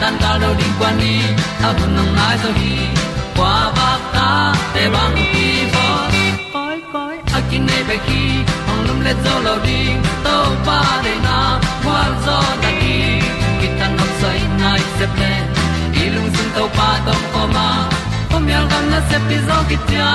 tan 0.00 0.14
cao 0.20 0.38
do 0.40 0.54
đi 0.58 0.64
qua 0.78 0.92
đi, 1.00 1.20
ta 1.62 1.72
bu 1.72 1.86
nang 1.96 2.16
mai 2.16 2.36
zo 2.42 2.50
khi 2.58 2.76
qua 3.36 3.72
ba 3.76 3.98
ta 4.14 4.54
te 4.74 4.88
bang 4.94 5.16
ki 5.32 5.48
bo 5.74 5.86
koi 6.52 6.78
koi 6.92 7.16
a 7.36 7.40
kin 7.50 7.66
nei 7.66 7.82
be 7.88 7.96
ki 8.06 8.22
ong 8.70 8.82
lum 8.88 9.00
le 9.06 9.12
zo 9.24 9.34
lo 9.46 9.54
di 9.66 9.80
to 10.24 10.36
pa 10.66 10.80
de 11.04 11.14
na 11.26 11.38
kwa 11.84 12.00
zo 12.26 12.38
ta 12.62 12.70
ki 12.80 12.96
ki 13.60 13.68
tan 13.78 13.96
nok 13.98 14.10
sai 14.20 14.40
nai 14.60 14.80
se 14.98 15.06
ple 15.14 15.32
lung 16.14 16.30
sun 16.34 16.48
to 16.56 16.64
pa 16.76 16.88
tom 17.06 17.22
ko 17.32 17.42
ma. 17.54 17.68
Pom 18.30 18.48
yal 18.52 18.64
gam 18.70 18.84
na 18.92 19.00
se 19.08 19.18
pi 19.28 19.36
zo 19.48 19.58
ki 19.68 19.76
tia 19.88 20.10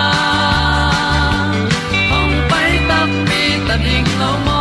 ong 2.18 2.36
pai 2.50 2.72
ta 2.90 3.00
mi 3.28 3.44
ta 3.68 3.76
ding 3.86 4.10
lo 4.22 4.32
mo 4.46 4.61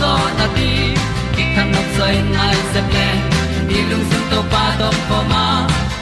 zo 0.00 0.12
na 0.38 0.46
ti 0.56 0.70
ki 1.34 1.44
kan 1.54 1.66
nok 1.74 1.88
sai 1.96 2.14
nai 2.36 2.56
se 2.72 2.80
ple 2.90 3.08
ni 3.68 3.78
lung 3.90 4.04
sun 4.10 4.24
to 4.30 4.40
pa 4.52 4.64
do 4.80 4.88
po 5.08 5.18
ma. 5.32 5.44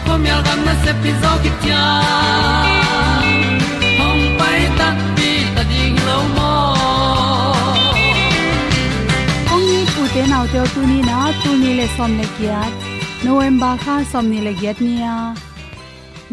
Pom 0.06 0.22
yal 0.30 0.40
gam 0.46 0.60
na 0.66 0.74
se 0.84 0.92
pi 1.02 1.10
zo 1.22 1.32
ki 1.42 1.50
tia 1.62 1.84
hong 4.00 4.24
pai 4.40 4.60
ta 4.78 4.88
pi 5.16 5.30
ta 5.54 5.62
ding 5.70 5.96
lo 6.08 6.18
mo 6.36 6.52
ong 9.54 9.64
ni 9.70 9.80
pu 9.92 10.02
te 10.14 10.22
nau 10.32 10.44
te 10.52 10.60
tu 10.74 10.80
ni 10.90 10.98
na, 11.08 11.18
tu 11.42 11.50
ni 11.62 11.70
le 11.78 11.86
som 11.96 12.12
le 12.20 12.26
kia? 12.36 12.60
November 13.26 13.72
kha 13.82 13.94
som 14.12 14.24
ni 14.32 14.38
le 14.46 14.52
giat 14.60 14.78
nia 14.86 15.16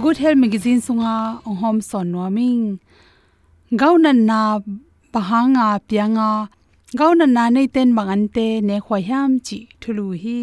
good 0.03 0.17
health 0.23 0.39
magazine 0.43 0.81
sunga 0.87 1.15
ong 1.47 1.57
hom 1.61 1.77
son 1.89 2.07
no 2.11 2.27
ming 2.37 2.63
gaunan 3.81 4.19
na 4.29 4.39
pahanga 5.13 5.67
pianga 5.87 6.31
gau 6.99 7.11
na 7.17 7.43
nei 7.55 7.67
ten 7.75 7.89
bangan 7.97 8.23
te 8.35 8.47
ne 8.67 8.75
khwai 8.85 9.03
ham 9.09 9.31
chi 9.47 9.57
thulu 9.81 10.05
hi. 10.23 10.41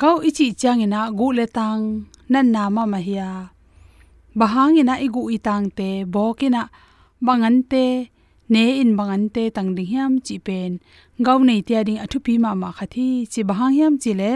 Gau 0.00 0.16
ichi 0.28 0.46
changina 0.60 1.00
gu 1.18 1.26
le 1.38 1.46
tang, 1.56 1.82
nan 2.32 2.46
na 2.54 2.62
ma 2.74 2.82
ma 2.92 2.98
hiya 3.08 3.30
bahangina 4.38 4.94
igu 5.06 5.22
itang 5.36 5.66
te 5.78 5.88
bokina 6.14 6.62
bangan 7.26 7.56
te 7.72 7.84
ne 8.52 8.64
in 8.82 8.90
bangan 8.98 9.24
te 9.34 9.42
tang 9.56 9.70
ding 9.76 9.90
hiam 9.92 10.12
chi 10.26 10.34
pen. 10.46 10.70
Gau 11.26 11.38
nei 11.48 11.60
tia 11.66 11.80
ding 11.86 12.00
athu 12.04 12.18
pi 12.26 12.32
ma 12.44 12.50
ma 12.62 12.68
khathi, 12.78 13.08
chi 13.32 13.40
bahang 13.48 13.72
hiam 13.76 13.94
chi 14.02 14.12
le. 14.20 14.32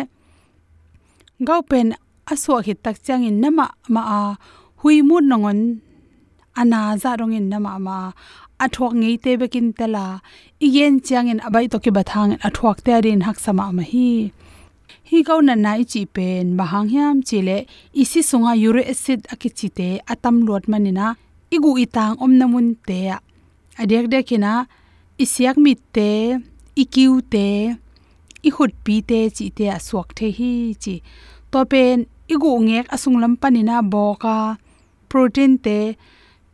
Gau 1.47 1.61
pen 1.71 1.89
aswa 2.33 2.57
hi 2.67 2.73
tak 2.85 2.97
chang 3.07 3.25
in 3.29 3.37
nama 3.43 3.67
ma 3.95 4.03
a. 4.21 4.23
Hui 4.81 4.97
mu 5.09 5.17
nongon, 5.31 5.61
ana 6.61 6.81
za 7.03 7.11
rong 7.21 7.35
in 7.39 7.47
nama 7.53 7.73
ma 7.87 7.97
athok 8.65 8.93
ngei 9.01 9.17
te 9.25 9.33
bekin 9.41 9.69
tela. 9.79 10.07
Igen 10.67 10.95
changin 11.07 11.41
abai 11.47 11.67
to 11.73 11.79
ki 11.85 11.91
bathang 11.97 12.33
athok 12.47 12.77
te 12.87 12.95
rin 13.05 13.21
hak 13.27 13.39
sama 13.45 13.67
ma 13.77 13.85
hi. 13.93 14.11
Hi 15.09 15.19
gau 15.29 15.41
na 15.49 15.55
nai 15.65 15.83
chi 15.93 16.03
pen, 16.15 16.47
bahang 16.59 16.89
hiam 16.93 17.17
chile, 17.29 17.59
isi 18.03 18.21
sunga 18.29 18.53
uric 18.69 18.89
acid 18.93 19.21
akichi 19.33 19.69
te 19.79 19.89
atam 20.13 20.37
lot 20.47 20.65
manina, 20.73 21.07
igu 21.55 21.71
itang 21.85 22.15
om 22.25 22.33
namun 22.41 22.69
te. 22.89 23.01
Adek 23.83 24.07
dekina 24.13 24.53
isiak 25.23 25.57
mit 25.65 25.81
te, 25.97 26.11
ikiu 26.83 27.15
te 27.33 27.47
i 28.47 28.51
hut 28.57 28.73
pi 28.85 28.97
te 29.09 29.19
chi 29.37 29.47
te 29.59 29.67
aswak 29.79 30.09
the 30.19 30.29
hi 30.39 30.53
chi. 30.83 30.95
To 31.53 31.61
pen, 31.73 31.99
igu 32.35 32.51
ngek 32.67 32.87
asung 32.95 33.19
lam 33.23 33.35
panina 33.43 33.77
boka, 33.93 34.37
protein 35.11 35.53
te 35.67 35.79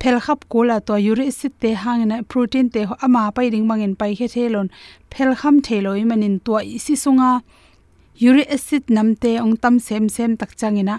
phel 0.00 0.20
khap 0.24 0.40
kula 0.52 0.76
to 0.86 0.94
uric 1.10 1.28
acid 1.32 1.52
te 1.60 1.70
hangina 1.82 2.16
protein 2.30 2.66
te 2.74 2.80
ho 2.88 2.94
ama 3.02 3.22
pai 3.36 3.50
ring 3.52 3.66
mangin 3.70 3.94
pai 4.00 4.12
khe 4.18 4.26
thelon 4.34 4.68
phel 5.10 5.34
kham 5.40 5.56
theloi 5.66 6.02
manin 6.10 6.36
to 6.44 6.52
isi 6.76 6.94
sunga. 7.04 7.30
Uric 8.20 8.48
acid 8.56 8.84
namte 8.96 9.30
ong 9.44 9.56
tam 9.62 9.78
sem 9.86 10.08
sem 10.08 10.36
tak 10.36 10.52
changina. 10.60 10.94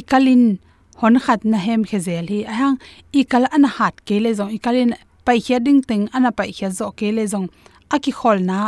Ikalin 0.00 0.58
hon 1.00 1.18
khat 1.24 1.44
na 1.44 1.58
hem 1.66 1.84
khezel 1.84 2.26
hi. 2.32 2.40
Ahang, 2.52 2.76
ikal 3.12 3.44
an 3.56 3.64
hat 3.76 3.94
ke 4.06 4.16
le 4.24 4.30
zong. 4.38 4.50
Ikalin 4.56 4.90
pai 5.26 5.38
khia 5.44 5.58
ding 5.66 5.80
teng 5.88 6.04
ana 6.16 6.30
pai 6.38 6.50
khia 6.56 6.70
zo 6.78 6.90
ke 6.98 7.08
le 7.16 7.24
zong. 7.32 7.46
Aki 7.94 8.12
khol 8.18 8.38
na 8.50 8.58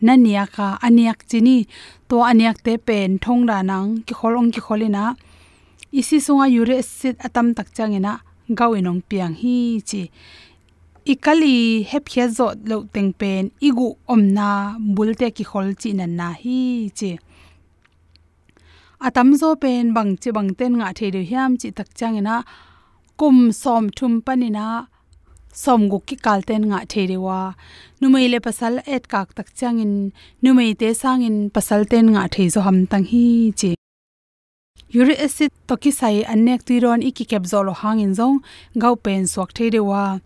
na 0.00 0.12
nania 0.16 0.44
ka, 0.54 0.78
aniak 0.86 1.20
chini. 1.30 1.66
To 2.08 2.16
aniak 2.30 2.58
te 2.64 2.76
pen 2.76 3.18
thong 3.18 3.46
ra 3.50 3.62
nang. 3.62 4.02
Ki 4.06 4.14
kholong 4.18 4.48
ki 4.54 4.60
kholina 4.66 5.16
isi 5.92 6.16
sunga 6.26 6.46
uric 6.60 6.80
acid 6.84 7.16
atam 7.26 7.54
tak 7.56 7.68
changena 7.76 8.20
gawinong 8.48 9.02
piang 9.08 9.34
hi 9.40 9.80
chi. 9.88 10.02
Ikali 11.12 11.84
hep 11.90 12.04
khia 12.12 12.26
zo 12.28 12.46
lo 12.70 12.76
teng 12.94 13.12
pen 13.20 13.44
igu 13.68 13.88
omna 14.12 14.48
bulte 14.96 15.28
ki 15.36 15.44
khol 15.50 15.68
chi 15.80 15.90
nan 15.98 16.12
na 16.18 16.28
hi 16.42 16.58
chi. 16.98 17.10
Atam 19.06 19.28
zo 19.40 19.48
pen 19.62 19.94
bang 19.96 20.12
chi 20.20 20.30
bang 20.36 20.50
ten 20.58 20.72
nga 20.78 20.88
the 20.98 21.06
de 21.14 21.22
hiam 21.30 21.50
chi 21.60 21.68
tak 21.78 21.88
changena 21.98 22.36
kum 23.20 23.38
som 23.62 23.84
thum 23.96 24.14
panina 24.26 24.66
som 25.62 25.80
gu 25.90 25.98
ki 26.08 26.16
kalten 26.24 26.62
nga 26.70 26.80
the 26.92 27.16
wa. 27.16 27.40
Numei 28.00 28.26
le 28.32 28.38
pasal 28.46 28.74
et 28.94 29.04
kak 29.12 29.28
tak 29.36 29.48
changin 29.58 30.12
numei 30.42 30.70
te 30.80 30.88
sangin 31.02 31.36
pasal 31.54 31.82
ten 31.90 32.06
nga 32.14 32.22
the 32.34 32.44
zo 32.54 32.60
ham 32.66 32.78
tang 32.90 33.06
hi 33.12 33.52
chi 33.60 33.70
uric 34.94 35.20
acid 35.20 35.50
toki 35.66 35.90
sai 35.92 36.24
anek 36.24 36.64
tuiron 36.66 37.02
iki 37.02 37.24
kep 37.24 37.44
zolo 37.44 37.72
hangin 37.72 38.14
zong, 38.14 38.40
gau 38.78 38.94
pen 38.96 39.26
swak 39.26 39.52
the 39.54 39.70
de 39.70 39.80
wa. 39.80 40.20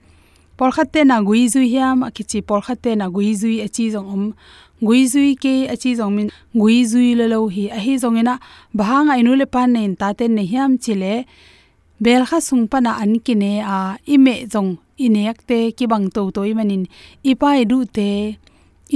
Por 0.57 0.71
khatte 0.71 1.05
na 1.05 1.23
gui 1.23 1.49
zui 1.49 1.69
hiam, 1.73 2.03
akichi 2.09 2.41
por 2.47 2.61
khatte 2.63 2.97
na 2.97 3.09
gui 3.09 3.35
zui 3.35 3.63
achi 3.65 3.91
zong 3.91 4.09
om. 4.15 4.35
Gui 4.81 5.07
zui 5.07 5.35
ke 5.35 5.69
achi 5.73 5.97
zong 5.97 6.15
min 6.15 6.29
gui 6.55 6.85
zui 6.85 7.15
le 7.17 7.27
lo 7.29 7.49
hi 7.49 7.69
a 7.69 7.79
hi 7.79 7.97
zong 7.99 8.19
ina 8.21 8.39
bahang 8.75 9.11
ainu 9.11 9.35
le 9.35 9.47
pan 9.47 9.73
nen 9.73 9.97
ta 9.97 10.13
ten 10.13 10.35
ne 10.35 10.43
hiam 10.43 10.79
chile. 10.79 11.25
Bel 12.01 12.23
kha 12.27 12.39
sung 12.41 12.69
pa 12.69 12.79
na 12.81 12.93
an 13.03 13.19
ki 13.25 13.35
ne 13.35 13.53
a 13.77 13.97
ime 14.07 14.35
zong 14.53 14.71
inek 14.99 15.39
te 15.49 15.59
ki 15.77 15.87
bang 15.87 16.07
to 16.15 16.31
toi 16.31 16.51
manin 16.55 16.85
ipai 17.31 17.63
e 17.63 17.65
du 17.65 17.79
te 17.97 18.11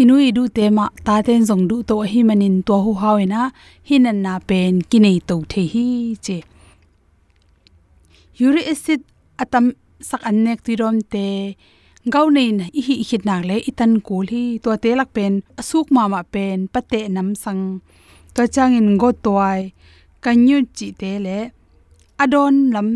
inui 0.01 0.29
du 0.37 0.43
te 0.57 0.65
ma 0.77 0.87
ta 1.07 1.15
ten 1.27 1.43
zong 1.49 1.65
du 1.71 1.77
to 1.89 1.97
hi 2.11 2.21
manin 2.29 2.57
to 2.67 2.77
hu 2.85 2.93
hawena 3.03 3.41
hinan 3.89 4.19
na 4.25 4.35
pen 4.49 4.75
kinai 4.91 5.19
to 5.29 5.37
the 5.51 5.63
hi, 5.73 5.87
che. 6.25 6.39
Uric 8.45 8.67
acid 8.73 9.01
atam 9.43 9.65
sak 10.09 10.23
annek 10.31 10.59
ti 10.67 10.73
rom 10.81 10.97
te 11.13 11.27
gau 12.13 12.27
nei 12.37 12.51
na 12.59 12.65
hi 12.87 12.95
hit 13.09 13.23
nak 13.29 13.43
le 13.49 13.57
itan 13.71 13.93
kul 14.07 14.27
hi 14.33 14.45
to 14.63 14.71
te 14.83 14.91
lak 14.99 15.11
pen, 15.17 15.33
asuk 15.61 15.87
ma 15.95 16.03
ma 16.13 16.21
pen, 16.35 16.59
pate 16.75 17.01
nam 17.15 17.29
sang. 17.43 17.63
To 18.35 18.43
chang 18.55 18.77
in 18.81 18.89
go 19.01 19.09
toy 19.25 19.61
kanyu 20.25 20.59
chi 20.77 20.89
te 21.01 21.11
le, 21.25 21.39
adon 22.23 22.55
lam, 22.75 22.89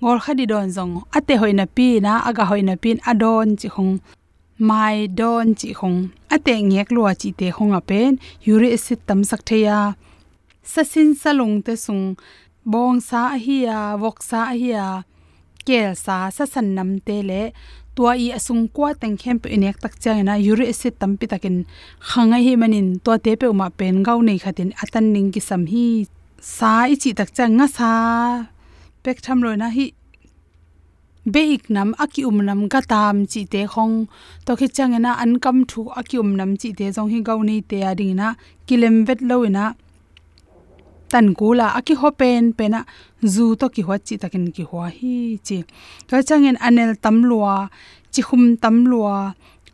ngol 0.00 0.18
khadi 0.24 0.44
don 0.52 0.68
zong, 0.76 0.94
ate 1.16 1.34
hoina 1.40 1.66
pi 1.76 1.88
na, 2.04 2.12
aga 2.28 2.44
hoina 2.50 2.74
pin 2.82 2.98
adon 3.10 3.48
chi 3.60 3.68
hong 3.76 3.94
mai 4.58 5.06
don 5.06 5.54
chi 5.58 5.72
khong 5.78 6.08
ate 6.34 6.54
ngek 6.70 6.88
lua 6.94 7.14
chi 7.20 7.30
te 7.38 7.46
khong 7.56 7.72
a 7.78 7.80
pen. 7.80 8.12
Uric 8.46 8.72
acid 8.76 9.00
tam 9.06 9.20
sak 9.24 9.42
theya 9.48 9.78
sasin 10.72 11.14
salung 11.14 11.62
te 11.62 11.74
sung. 11.76 12.16
Bong 12.64 13.00
sa 13.00 13.22
hi 13.44 13.64
ya. 13.64 13.96
Wok 13.96 14.18
sa 14.22 14.52
hi 14.52 14.76
ya. 14.76 15.02
Kel 15.66 15.96
sa 15.96 16.28
sa 16.36 16.44
san 16.44 16.74
nam 16.76 16.90
te 17.06 17.22
le. 17.22 17.42
Tua 17.96 18.12
i 18.24 18.28
asung 18.38 18.68
kwa 18.74 18.92
teng 19.00 19.16
khem 19.20 19.38
pe 19.42 19.48
inek 19.56 19.80
tak 19.82 19.94
chang 20.02 20.20
na 20.24 20.34
uric 20.50 20.68
acid 20.74 20.94
tam 21.00 21.16
pi 21.18 21.26
takin. 21.26 21.56
Khanga 22.08 22.38
hi 22.44 22.52
manin. 22.60 22.88
To 23.04 23.16
te 23.24 23.32
pe 23.40 23.46
ma 23.60 23.68
pen. 23.78 24.02
Gau 24.06 24.20
nei 24.22 24.38
khatin 24.44 24.70
atan 24.82 25.06
ning 25.14 25.32
ki 25.34 25.40
sam 25.48 25.62
hi. 25.72 26.06
Sa 26.40 26.72
i 26.92 26.94
chi 27.02 27.10
tak 27.18 27.30
chang 27.36 27.56
nga 27.58 27.66
sa. 27.76 27.90
Pek 29.02 29.18
tham 29.24 29.40
lo 29.44 29.50
na 29.56 29.68
hi 29.76 29.97
beik 31.34 31.62
nam 31.74 31.88
akium 32.04 32.36
nam 32.48 32.60
ga 32.72 32.80
tam 32.92 33.16
chi 33.32 33.40
te 33.52 33.60
khong 33.72 33.96
to 34.46 34.52
khi 34.58 34.66
changena 34.76 35.10
an 35.22 35.32
kam 35.44 35.56
thu 35.70 35.80
akium 36.00 36.28
nam 36.38 36.50
chi 36.60 36.68
te 36.78 36.86
jong 36.94 37.10
hi 37.12 37.18
gau 37.28 37.40
nei 37.48 37.60
te 37.70 37.78
ading 37.90 38.14
na 38.20 38.28
kilem 38.66 38.96
vet 39.06 39.20
lo 39.28 39.36
ina 39.48 39.64
tan 41.12 41.26
kula 41.38 41.66
aki 41.78 41.94
hopen 42.00 42.44
pena 42.58 42.80
zu 43.32 43.44
to 43.60 43.66
ki 43.74 43.82
hwa 43.86 43.96
chi 44.06 44.14
takin 44.22 44.46
ki 44.56 44.64
hwa 44.70 44.84
hi 44.98 45.14
chi. 45.46 45.58
To 46.08 46.14
changen 46.28 46.56
anel 46.66 46.92
tam 47.04 47.16
lua 47.28 47.54
chi 48.12 48.20
khum 48.28 48.44
tam 48.62 48.76
lua 48.90 49.16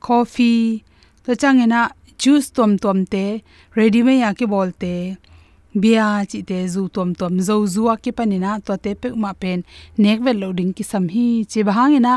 coffee. 0.06 0.82
To 1.24 1.30
changena 1.42 1.80
juice 2.20 2.48
tom 2.56 2.72
tom 2.82 2.98
te 3.12 3.24
ready 3.76 4.00
me 4.06 4.14
ya 4.22 4.30
ki 4.38 4.46
bolte 4.52 4.94
bia 5.82 6.24
chi 6.30 6.40
te 6.48 6.58
zu 6.74 6.82
tom 6.94 7.10
tom 7.20 7.34
zo 7.46 7.56
zuwa 7.74 7.94
ki 8.02 8.12
panina 8.18 8.50
to 8.66 8.76
te 8.84 8.94
pe 9.00 9.08
ma 9.22 9.32
pen 9.42 9.58
nek 10.04 10.18
vel 10.24 10.38
loading 10.42 10.72
ki 10.76 10.84
sam 10.90 11.04
hi. 11.14 11.26
Chi 11.50 11.60
bahangina 11.68 12.14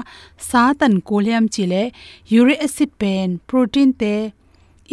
sa 0.49 0.61
tan 0.79 0.93
kolyam 1.09 1.45
chile 1.53 1.81
uric 2.39 2.59
acid 2.67 2.91
pen, 3.01 3.39
protein 3.49 3.89
te 4.01 4.13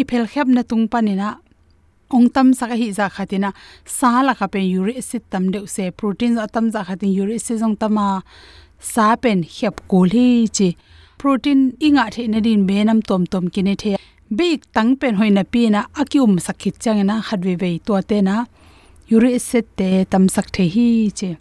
iphel 0.01 0.25
khap 0.33 0.49
na 0.57 0.63
tung 0.71 0.87
panina 0.93 1.29
ong 2.17 2.29
tam 2.35 2.49
sa 2.59 2.65
ka 2.71 2.77
hi 2.81 2.89
za 2.99 3.07
dạ 3.07 3.15
khatina 3.17 3.51
sa 3.99 4.11
la 4.27 4.33
kha 4.39 4.47
pen 4.53 4.65
uric 4.79 4.97
acid 5.03 5.23
tam 5.33 5.45
de 5.53 5.61
se 5.75 5.85
protein 5.99 6.33
dạ 6.37 6.47
za 6.47 6.53
tam 6.55 6.67
za 6.75 6.81
dạ 6.81 6.87
khatin 6.89 7.11
uric 7.21 7.37
acid 7.41 7.57
jong 7.63 7.77
tama 7.81 8.07
sa 8.93 9.07
à. 9.15 9.17
pen 9.23 9.39
khap 9.57 9.75
koli 9.91 10.29
chi 10.57 10.69
protein 11.21 11.61
inga 11.87 12.05
the 12.15 12.23
na 12.33 12.39
din 12.47 12.61
be 12.69 12.77
nam 12.89 12.99
tom 13.09 13.23
tom 13.33 13.45
kine 13.55 13.75
the 13.83 14.04
big 14.37 14.61
tang 14.75 14.97
pen 14.97 15.15
hoina 15.21 15.45
pi 15.53 15.69
na 15.75 15.81
akium 16.01 16.33
sakhit 16.47 16.77
changena 16.83 17.23
khatwe 17.27 17.55
be 17.63 17.79
to 17.87 18.01
te 18.03 18.21
na. 18.21 18.45
Yuri 19.11 19.39
set 19.39 19.67
te 19.77 20.05
tam 20.05 20.29
sak 20.29 20.51
the 20.53 20.65
hi 20.75 21.11
che. 21.19 21.37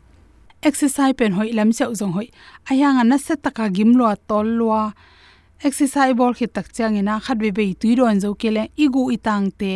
Exercise 0.62 1.14
pen 1.20 1.34
hoi 1.38 1.52
lam 1.58 1.72
chau 1.72 1.92
jong 2.00 2.14
hoi. 2.18 2.28
Ayang 2.70 3.02
na 3.10 3.18
se 3.18 3.36
taka 3.36 3.70
gim 3.76 3.92
lo 4.00 4.14
tol 4.28 4.48
lo 4.60 4.92
exercise 5.64 6.14
bol 6.14 6.34
khit 6.34 6.54
tak 6.54 6.68
changena 6.76 7.14
khatwe 7.26 7.50
be 7.58 7.74
tui 7.74 7.96
ron 7.96 8.20
zo 8.20 8.34
kele 8.42 8.64
igu 8.78 9.04
itang 9.16 9.48
te. 9.60 9.74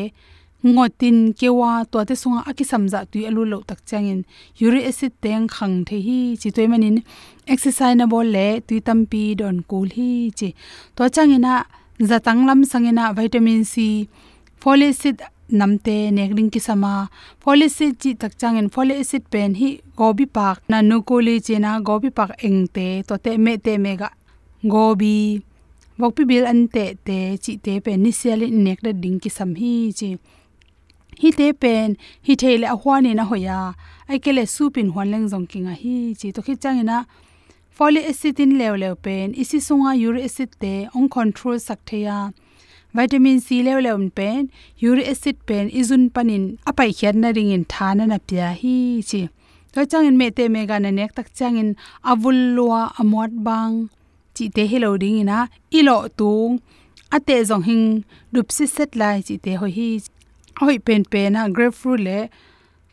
Ngotin 0.65 1.33
kewa 1.39 1.85
to 1.91 2.03
te 2.03 2.15
sunga 2.21 2.41
aki 2.49 2.63
samja 2.71 2.99
tui 3.11 3.23
alu 3.29 3.43
lo 3.51 3.57
tak 3.69 3.79
changin 3.89 4.25
uric 4.65 4.85
acid 4.89 5.13
teng 5.23 5.47
khang 5.55 5.85
the 5.87 5.97
hi 6.07 6.35
chi 6.41 6.49
toy 6.55 6.67
manin. 6.67 7.03
Exercise 7.47 7.95
na 7.95 8.05
bol 8.05 8.27
le 8.35 8.47
tui 8.67 8.79
tampi 8.87 9.23
don 9.39 9.57
kul 9.69 9.87
hi 9.97 10.09
chi 10.37 10.49
to 10.95 11.03
changina 11.15 11.53
zatang 11.99 12.45
lam 12.45 12.61
sangena 12.61 13.13
vitamin 13.17 13.65
c 13.65 14.07
folic 14.61 14.93
acid 14.93 15.17
namte 15.49 15.95
nekring 16.17 16.51
ki 16.53 16.59
sama 16.59 17.09
folic 17.41 17.73
acid 17.73 17.93
chi 18.01 18.11
tak 18.21 18.33
changin 18.37 18.69
folic 18.69 19.01
acid 19.03 19.23
pen 19.33 19.55
hi 19.59 19.69
gobi 19.99 20.25
pak 20.25 20.57
na 20.69 20.77
nukoli 20.89 21.35
chena 21.45 21.71
gobi 21.87 22.09
pak 22.17 22.31
engte 22.47 22.87
to 23.07 23.17
te 23.17 23.31
me 23.37 23.57
te 23.57 23.73
mega. 23.85 24.09
Gobi 24.73 25.41
bokpi 25.99 26.23
bil 26.29 26.45
an 26.45 26.67
te 26.73 26.85
te, 27.07 27.19
chi 27.43 27.57
te 27.65 27.73
pen 27.85 28.03
ni 28.03 28.11
sel 28.11 28.41
nek 28.65 28.79
da 28.85 28.91
ding 29.03 29.17
ki 29.23 29.29
sam 29.37 29.51
hi 29.61 29.73
chi. 29.99 30.09
Hi 31.21 31.29
te 31.39 31.47
pen, 31.61 31.97
hi 32.25 32.33
thele 32.41 32.67
ahwani 32.75 33.11
na 33.17 33.23
hoya, 33.29 33.73
ai 34.09 34.19
kele 34.23 34.43
supin 34.55 34.91
hwan 34.93 35.09
leng 35.13 35.25
jong 35.31 35.47
kinga 35.51 35.73
hi 35.81 36.13
chi. 36.19 36.27
To 36.35 36.41
khi 36.45 36.53
changina 36.63 36.97
folic 37.77 38.05
acid 38.09 38.39
in 38.43 38.53
lew 38.59 38.75
lew 38.81 38.95
pen 39.05 39.27
isi 39.41 39.57
sunga 39.63 39.91
uric 40.07 40.23
acid 40.27 40.51
te 40.61 40.73
ong 40.97 41.07
control 41.15 41.57
saktheya 41.65 42.15
vitamin 42.97 43.37
c 43.45 43.57
lew 43.65 43.79
lew 43.85 43.97
pen 44.19 44.39
uric 44.89 45.09
acid 45.13 45.37
pen 45.49 45.65
izun 45.81 46.05
panin 46.15 46.45
apai 46.69 46.87
khian 46.99 47.19
na 47.23 47.29
ring 47.37 47.51
in 47.57 47.65
thana 47.73 48.07
na 48.11 48.17
pya 48.29 48.47
hi 48.61 48.77
chi 49.09 49.21
to 49.73 49.85
changin 49.91 50.17
me 50.21 50.27
te 50.37 50.47
me 50.53 50.61
ga 50.71 50.77
na 50.85 50.91
nek 50.99 51.11
tak 51.17 51.29
changin 51.39 51.69
avul 52.13 52.39
lua 52.55 52.81
amot 53.03 53.35
bang 53.47 53.75
chi 54.35 54.45
te 54.55 54.65
hello 54.71 54.91
ding 55.03 55.19
ina 55.23 55.39
ilo 55.79 55.97
tung 56.19 56.55
ate 57.17 57.35
zong 57.49 57.65
hing 57.69 57.85
dup 58.33 58.47
si 58.55 58.65
set 58.75 58.91
lai 59.01 59.17
chi 59.27 59.35
te 59.45 59.51
ho 59.59 59.69
hi 59.77 59.87
hoi 60.61 60.77
pen 60.87 61.05
pe 61.11 61.21
na 61.35 61.45
grapefruit 61.55 62.01
le 62.07 62.17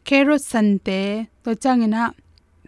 carrot 0.09 0.43
san 0.51 0.69
te 0.87 1.01
to 1.43 1.51
changina 1.63 2.03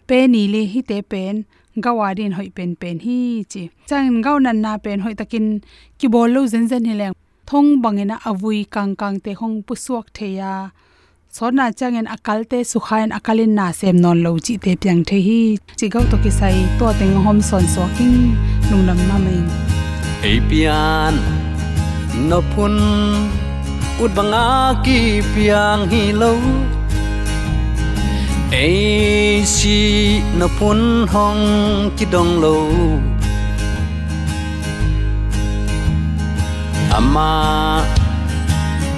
pe 0.09 0.19
ni 0.33 0.43
le 0.53 0.61
hi 0.73 0.81
te 0.89 0.99
pen 1.13 1.35
gawadin 1.83 2.33
hoi 2.37 2.49
pen 2.57 2.71
pen 2.81 2.97
hi 3.05 3.19
chi. 3.51 3.63
Chang 3.89 4.21
gau 4.25 4.37
nan 4.45 4.57
na 4.63 4.71
pen 4.83 4.99
hoi 5.05 5.13
takin 5.19 5.45
ki 5.99 6.07
bol 6.13 6.29
lo 6.35 6.41
zen 6.53 6.65
zen 6.71 6.83
hileng 6.89 7.13
thong 7.49 7.69
bangena 7.83 8.15
avui 8.29 8.59
kang 8.75 8.93
kang 9.01 9.17
te 9.23 9.31
hong 9.39 9.55
pusuak 9.67 10.05
theya 10.17 10.53
sona 11.35 11.65
changen 11.79 12.07
akal 12.15 12.39
te 12.51 12.59
sukhain 12.71 13.09
akalin 13.17 13.51
na 13.57 13.65
sem 13.79 13.95
non 14.03 14.17
lo 14.25 14.31
chi 14.45 14.53
te 14.63 14.71
pyang 14.81 15.01
the 15.09 15.17
hi. 15.27 15.41
Chi 15.79 15.87
gau 15.93 16.03
to 16.11 16.17
ki 16.23 16.31
sai 16.39 16.57
to 16.79 16.87
teng 16.99 17.15
hom 17.25 17.39
son 17.49 17.65
so 17.73 17.83
king 17.97 18.17
nung 18.69 18.83
nam 18.87 18.99
na 19.09 19.15
mai. 19.25 19.41
Apian 20.31 21.15
no 22.29 22.39
pun 22.51 22.75
ut 24.03 24.11
banga 24.17 24.45
ki 24.85 24.99
piang 25.33 25.81
hi 25.91 26.03
lo 26.21 26.31
ei 28.51 29.43
si 29.45 30.21
na 30.39 30.47
pun 30.47 31.03
hong 31.11 31.91
ki 31.99 32.05
dong 32.07 32.39
lo 32.39 32.63
ama 36.97 37.83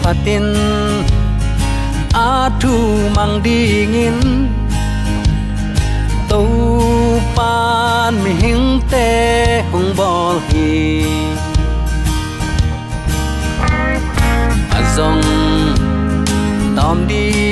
patin 0.05 0.45
a 2.13 2.49
mang 3.15 3.41
dingin 3.41 4.17
tàu 6.29 6.45
pan 7.35 8.13
mi 8.23 8.31
hing 8.41 8.81
te 8.91 9.09
hong 9.71 9.89
bol 9.97 10.37
hi 10.49 10.69
azong 14.77 15.25
tom 16.77 16.97
din 17.09 17.48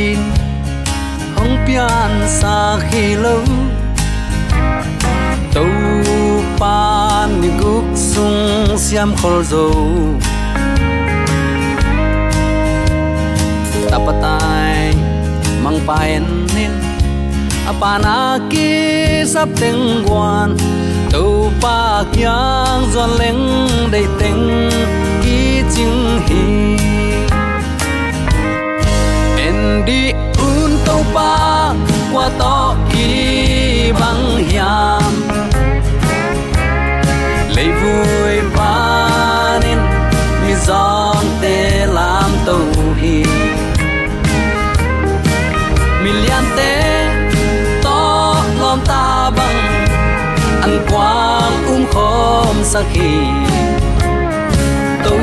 an 1.77 2.11
pian 2.17 2.27
sa 2.27 2.79
khi 2.91 3.15
lâu. 3.15 3.43
Tàu 5.53 5.65
pan 6.59 7.41
ni 7.41 7.49
guk 7.59 7.85
sung 7.95 8.77
siam 8.77 9.15
khol 9.21 9.43
zo 9.43 9.69
tapatai 13.91 14.93
mang 15.63 15.79
paen 15.87 16.23
nin 16.55 16.71
apana 17.65 18.39
ki 18.49 18.69
sap 19.25 19.49
teng 19.59 20.03
guan 20.05 20.57
tu 21.11 21.51
pa 21.61 22.03
kyang 22.13 22.83
zon 22.93 23.09
leng 23.19 23.43
dei 23.91 24.05
teng 24.19 24.69
ki 25.23 25.63
ching 25.73 26.21
hi 26.27 26.43
en 29.45 29.83
di 29.87 30.26
qua 32.17 32.29
to 32.39 32.75
ki 32.91 33.91
bằng 33.99 34.37
hiam. 34.49 35.13
Lấy 37.55 37.67
vui 37.81 38.41
ba 38.57 39.59
nên 39.61 39.77
mi 40.45 40.53
giòn 40.67 41.25
tê 41.41 41.85
làm 41.85 42.31
tàu 42.45 42.59
hi 43.01 43.23
mi 46.03 46.11
lian 46.11 46.43
tê, 46.57 47.05
to 47.83 48.35
lom 48.59 48.79
ta 48.87 49.31
bằng, 49.37 49.85
ăn 50.61 50.85
quang 50.91 51.65
um 51.67 51.85
khom 51.93 52.55
sa 52.63 52.79
khi 52.93 53.17
tu 55.03 55.17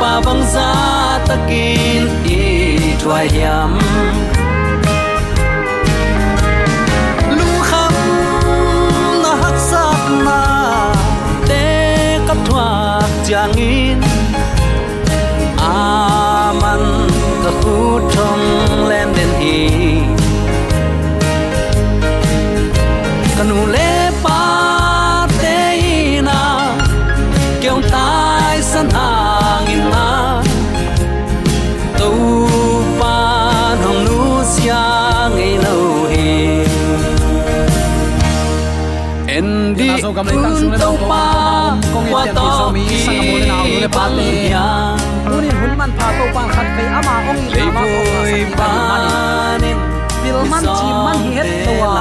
pa 0.00 0.20
bang 0.26 0.42
za 0.54 0.74
takin 1.28 2.08
i 2.24 2.78
thua 3.02 3.42
yam 3.42 3.78
chang 13.30 13.58
in 13.58 13.98
aman 15.56 16.82
ka 17.42 17.50
khu 17.62 17.76
thong 18.12 18.44
len 18.90 19.08
den 19.16 19.30
hi 19.40 19.58
kanu 23.36 23.58
le 23.74 23.92
pa 24.24 24.40
te 25.42 25.58
na 26.28 26.40
kyong 27.62 27.82
tai 27.92 28.56
san 28.70 28.90
hang 28.96 29.70
in 29.76 29.86
tu 31.98 32.12
pa 33.00 33.16
hong 33.82 34.00
nu 34.06 34.18
sia 34.54 34.82
ngei 35.36 35.54
lo 35.64 35.76
hi 36.10 36.28
en 39.36 39.48
di 39.78 39.90
tu 40.82 40.90
pa 41.10 41.29
qua 42.10 42.22
to 42.38 42.70
mi 42.74 42.84
sang 43.04 43.20
mo 43.28 43.36
le 43.38 43.46
na 43.50 43.58
le 43.82 43.88
pa 43.96 44.04
te 44.16 44.28
tunin 45.28 45.54
hun 45.60 45.72
man 45.80 45.90
pha 45.98 46.08
to 46.18 46.24
pan 46.34 46.48
khat 46.54 46.66
pe 46.76 46.84
ama 46.98 47.14
ong 47.30 47.42
i 47.60 47.64
ma 47.76 47.82
ba 48.58 48.68
pa 48.90 48.98
nên 49.62 49.78
pil 50.22 50.38
man 50.52 50.64
chi 50.78 50.88
man 51.06 51.16
hi 51.24 51.30
het 51.36 51.50
to 51.66 51.72
wa 51.82 51.94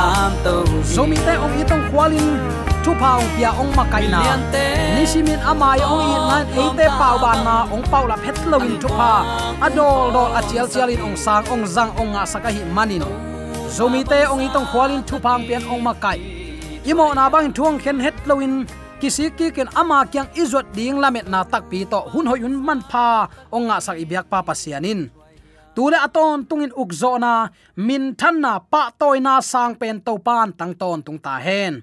zo 0.94 1.03
mi 1.12 1.18
te 1.27 1.34
ong 1.46 1.56
i 1.62 1.63
tong 1.70 1.84
khwalin 1.89 2.29
thu 2.84 2.91
pa 3.01 3.10
ong 3.22 3.29
pia 3.36 3.51
ong 3.62 3.72
ma 3.77 3.84
kai 3.94 4.06
na 4.13 4.22
ni 4.96 5.03
simin 5.12 5.39
ama 5.51 5.70
i 5.82 5.84
ong 5.94 6.03
i 6.13 6.15
nan 6.29 6.44
e 6.63 6.65
te 6.77 6.86
pau 7.00 7.15
ban 7.24 7.38
na 7.48 7.56
ong 7.75 7.86
pau 7.91 8.03
la 8.12 8.15
phet 8.24 8.38
lowin 8.51 8.75
thu 8.82 8.89
pa 9.00 9.12
adol 9.65 10.12
dol 10.15 10.32
a 10.39 10.41
chial 10.50 10.68
chial 10.74 10.89
in 10.94 11.01
ong 11.08 11.18
sang 11.25 11.44
ong 11.53 11.63
zang 11.75 11.91
ong 12.01 12.12
nga 12.13 12.24
saka 12.34 12.50
hi 12.56 12.63
manin 12.77 13.03
zo 13.75 13.86
mi 13.94 14.01
te 14.12 14.20
ong 14.32 14.41
i 14.46 14.50
tong 14.56 14.68
khwalin 14.72 15.01
thu 15.10 15.15
pa 15.25 15.32
pian 15.48 15.63
ong 15.74 15.84
ma 15.88 15.94
kai 16.03 16.20
imo 16.91 17.08
na 17.18 17.29
bang 17.34 17.50
thuang 17.56 17.77
khen 17.84 17.98
het 18.06 18.15
lowin 18.29 18.53
kisi 19.00 19.32
ki 19.32 19.48
ken 19.56 19.72
ama 19.79 20.03
kyang 20.03 20.27
izot 20.36 20.68
ding 20.75 21.00
lamet 21.00 21.32
na 21.32 21.48
tak 21.48 21.72
pi 21.72 21.88
to 21.88 22.00
hun 22.12 22.27
hoyun 22.27 22.51
man 22.60 22.84
pha 22.84 23.32
onga 23.48 23.79
sak 23.79 23.96
ibyak 24.03 24.27
pa 24.27 24.44
pasianin. 24.44 25.08
Tule 25.72 25.96
aton 25.96 26.44
tungin 26.44 26.75
ukzo 26.75 27.15
na, 27.15 27.48
min 27.79 28.12
than 28.20 28.44
na 28.44 28.60
pa 28.60 28.91
toy 28.91 29.24
na 29.24 29.39
sang 29.39 29.79
pen 29.79 30.03
to 30.03 30.20
pan 30.20 30.51
tang 30.51 30.75
ton 30.75 31.00
tung 31.00 31.15
ta 31.15 31.39
hen. 31.39 31.79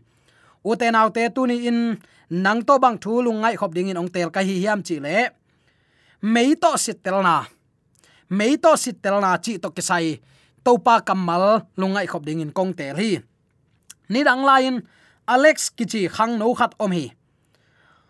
Uten 0.61 0.99
autte 1.01 1.25
tuni 1.33 1.65
in, 1.71 1.97
nang 2.29 2.61
to 2.61 2.77
bang 2.77 3.01
thu 3.01 3.25
lung 3.25 3.41
ngai 3.41 3.57
khop 3.57 3.73
ding 3.73 3.89
in 3.89 3.97
ong 3.97 4.13
tel 4.13 4.29
ka 4.29 4.45
hi 4.45 4.61
hiam 4.61 4.85
chi 4.85 5.01
le. 5.01 5.33
Mei 6.21 6.53
to 6.61 6.77
sit 6.77 7.01
tel 7.01 7.25
na. 7.25 7.49
Mei 8.29 8.61
to 8.61 8.77
sit 8.77 9.01
tel 9.01 9.17
na 9.25 9.39
chi 9.41 9.57
to 9.63 9.69
kisai, 9.73 10.21
to 10.65 10.77
pa 10.77 11.01
kamal 11.01 11.65
lungai 11.81 12.07
khop 12.11 12.27
ding 12.27 12.45
in 12.45 12.53
kong 12.53 12.77
tel 12.77 12.97
hi. 13.01 13.23
Ni 14.13 14.21
dang 14.29 14.45
lain 14.45 14.85
alex 15.29 15.71
kichi 15.77 16.09
khang 16.09 16.39
no 16.39 16.55
khat 16.55 16.73
om 16.79 16.93
hi. 16.93 17.11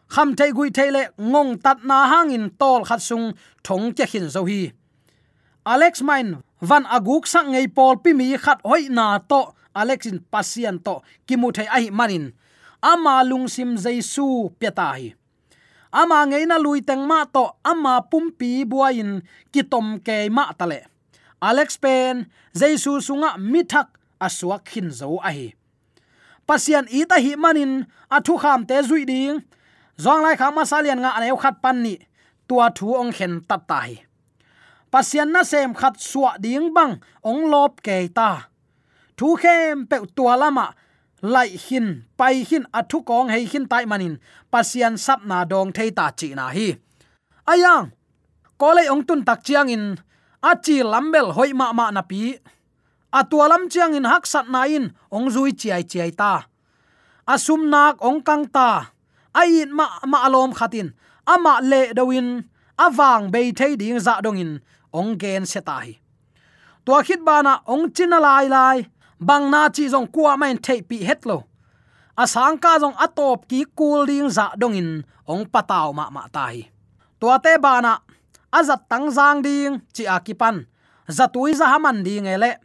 Kham 0.09 0.37
thai 0.39 0.51
gui 0.57 0.71
thai 0.71 0.91
le 0.97 1.03
ngong 1.19 1.53
tat 1.65 1.79
na 1.89 2.07
hangin 2.11 2.51
tol 2.61 2.85
khat 2.89 3.01
sung 3.09 3.33
thong 3.65 3.93
che 3.97 4.07
khin 4.07 4.27
zo 4.35 4.45
hi. 4.51 4.73
Alex 5.67 6.03
mine 6.09 6.33
van 6.61 6.85
aguk 6.97 7.27
sang 7.27 7.49
ngei 7.53 7.67
pol 7.77 7.95
pi 8.03 8.13
mi 8.13 8.37
khat 8.45 8.59
hoi 8.65 8.89
na 8.89 9.19
to. 9.19 9.41
Alex 9.75 10.07
in 10.07 10.19
pasian 10.33 10.77
to. 10.87 10.95
Kimu 11.27 11.49
thai 11.57 11.67
ai 11.77 11.91
manin. 11.91 12.33
Ama 12.83 13.25
lung 13.25 13.49
sim 13.49 13.77
jaisu 13.77 14.27
peta 14.59 14.89
hi. 14.97 15.15
Ama 15.93 16.19
ngei 16.27 16.45
na 16.47 16.57
lui 16.65 16.81
teng 16.89 17.05
ma 17.11 17.25
to. 17.35 17.45
Ama 17.65 17.95
pumpi 18.11 18.65
buain 18.71 19.23
kitom 19.53 19.87
ke 20.07 20.17
ma 20.31 20.53
tale 20.59 20.81
alex 21.41 21.77
pen 21.77 22.27
jaisu 22.55 23.01
sunga 23.01 23.37
mithak 23.37 23.89
aswak 24.21 24.65
khin 24.65 24.91
zo 24.91 25.21
a 25.21 25.31
hi 25.33 25.55
pasian 26.49 26.87
ita 26.89 27.17
hi 27.25 27.33
manin 27.37 27.73
athu 28.17 28.35
kham 28.43 28.61
te 28.69 28.77
zui 28.89 29.03
ding. 29.11 29.43
Zong 29.99 30.23
lai 30.23 30.37
kham 30.37 30.55
masalian 30.55 31.01
nga 31.01 31.11
aneu 31.17 31.37
khat 31.43 31.57
pan 31.63 31.77
ni, 31.85 31.95
tua 32.49 32.67
thu 32.77 32.95
ong 33.01 33.13
khen 33.17 33.41
tat 33.49 33.63
ta 33.69 33.79
hi. 33.87 33.97
Pasian 34.93 35.29
na 35.35 35.43
sem 35.43 35.75
khat 35.75 35.95
suwa 36.11 36.33
ding 36.45 36.69
bang, 36.77 36.93
ong 37.25 37.43
lop 37.53 37.73
ke 37.87 37.97
ta. 38.19 38.31
Thu 39.17 39.29
khem 39.43 39.87
pe 39.91 39.97
tua 40.17 40.37
lama, 40.37 40.67
lai 41.23 41.49
hin, 41.65 42.05
pai 42.19 42.45
hin 42.49 42.65
athu 42.79 42.99
kong 43.09 43.29
hei 43.33 43.45
hin 43.53 43.67
tai 43.73 43.85
manin, 43.91 44.15
pasian 44.53 44.95
sap 45.05 45.21
na 45.25 45.45
dong 45.51 45.73
thei 45.77 45.91
ta 45.99 46.07
chi 46.19 46.29
na 46.39 46.47
hi. 46.57 46.69
Ayang 47.53 47.91
kole 48.61 48.85
ong 48.93 49.03
tun 49.09 49.25
tak 49.25 49.41
chiang 49.47 49.69
in 49.69 49.85
achi 50.51 50.83
lambel 50.93 51.33
hoi 51.37 51.51
ma 51.61 51.73
ma 51.73 51.91
na 51.91 52.03
pi 52.11 52.37
atualam 53.13 53.69
chiang 53.71 53.95
in 53.95 54.05
hak 54.05 54.27
sat 54.27 54.49
na 54.49 54.65
in, 54.67 54.93
ong 55.11 55.29
zui 55.31 55.53
chiai 55.53 55.83
chiai 55.83 56.11
ta. 56.11 56.47
Asum 57.27 57.69
nak 57.71 57.99
ong 58.03 58.23
kang 58.23 58.47
ta. 58.47 58.93
Ai 59.35 59.67
ma 59.67 59.87
ma 60.07 60.27
alom 60.27 60.53
khatin. 60.55 60.95
Ama 61.27 61.61
le 61.63 61.93
dawin. 61.93 62.47
Awang 62.79 63.33
be 63.33 63.53
thei 63.57 63.73
ding 63.77 63.99
za 63.99 64.21
dong 64.21 64.37
in, 64.37 64.61
ong 64.93 65.17
gen 65.17 65.47
se 65.49 65.61
ta 65.65 65.81
hi. 65.81 65.97
Tua 66.85 67.01
khit 67.03 67.25
bana 67.25 67.65
ong 67.65 67.89
china 67.97 68.21
lai 68.21 68.47
lai. 68.49 68.79
Bang 69.19 69.49
na 69.51 69.69
chi 69.73 69.89
jong 69.89 70.07
kwa 70.13 70.37
main 70.37 70.61
thei 70.61 70.85
pi 70.85 71.01
het 71.01 71.25
lo. 71.25 71.49
Asang 72.17 72.61
ka 72.61 72.77
jong 72.79 72.97
atop 73.01 73.49
ki 73.49 73.65
kul 73.79 74.05
ding 74.05 74.29
za 74.29 74.53
dong 74.61 74.77
in, 74.77 75.05
ong 75.25 75.49
pataw 75.49 75.89
ma 75.97 76.13
ma 76.13 76.29
ta 76.29 76.53
hi. 76.53 76.69
Tua 77.21 77.41
te 77.41 77.57
bana 77.57 77.97
azat 78.53 78.89
tang 78.91 79.09
jang 79.09 79.41
ding, 79.41 79.81
chi 79.95 80.05
akipan 80.05 80.69
zatui 81.09 81.55
za 81.55 81.67
haman 81.73 82.03
ding 82.05 82.27
ele 82.27 82.61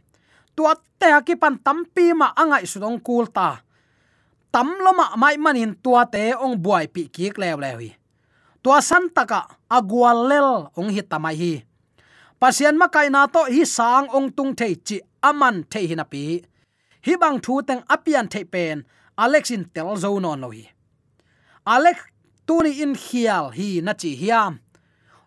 tua 0.61 0.77
te 1.01 1.09
ki 1.25 1.33
pan 1.41 1.57
tampi 1.65 2.13
ma 2.13 2.27
angai 2.37 2.65
sudong 2.69 3.01
kulta. 3.01 3.47
Tam 4.53 4.69
loma 4.85 5.05
mai 5.17 5.35
manin 5.37 5.73
tua 5.83 6.05
te 6.13 6.23
ong 6.37 6.55
buai 6.63 6.85
pi 6.93 7.01
ki 7.15 7.25
klew 7.35 7.57
le 7.63 7.71
hi. 7.79 7.89
Tua 8.63 8.77
san 8.81 9.09
taka 9.15 9.41
agwal 9.77 10.19
lel 10.29 10.49
ong 10.77 10.89
hi 10.93 11.01
tamai 11.11 11.35
hi. 11.41 11.53
Pasian 12.41 12.77
ma 12.77 12.87
kai 12.93 13.09
na 13.09 13.25
to 13.33 13.41
hi 13.53 13.65
sang 13.65 14.05
ong 14.17 14.29
tung 14.37 14.53
thei 14.59 14.73
chi 14.87 14.97
aman 15.29 15.55
thei 15.71 15.85
hi 15.89 15.95
na 15.97 16.05
pi. 16.13 16.23
Hi 17.05 17.13
bang 17.21 17.37
thu 17.43 17.53
teng 17.67 17.81
apian 17.93 18.27
thei 18.33 18.45
pen 18.53 18.77
alexin 19.23 19.63
tel 19.73 19.89
zo 20.03 20.09
non 20.21 20.41
lo 20.43 20.49
hi. 20.55 20.63
Alex 21.75 21.97
tuni 22.47 22.71
in 22.83 22.93
khial 23.03 23.45
hi 23.57 23.81
na 23.85 23.93
chi 24.01 24.11
hiam. 24.21 24.53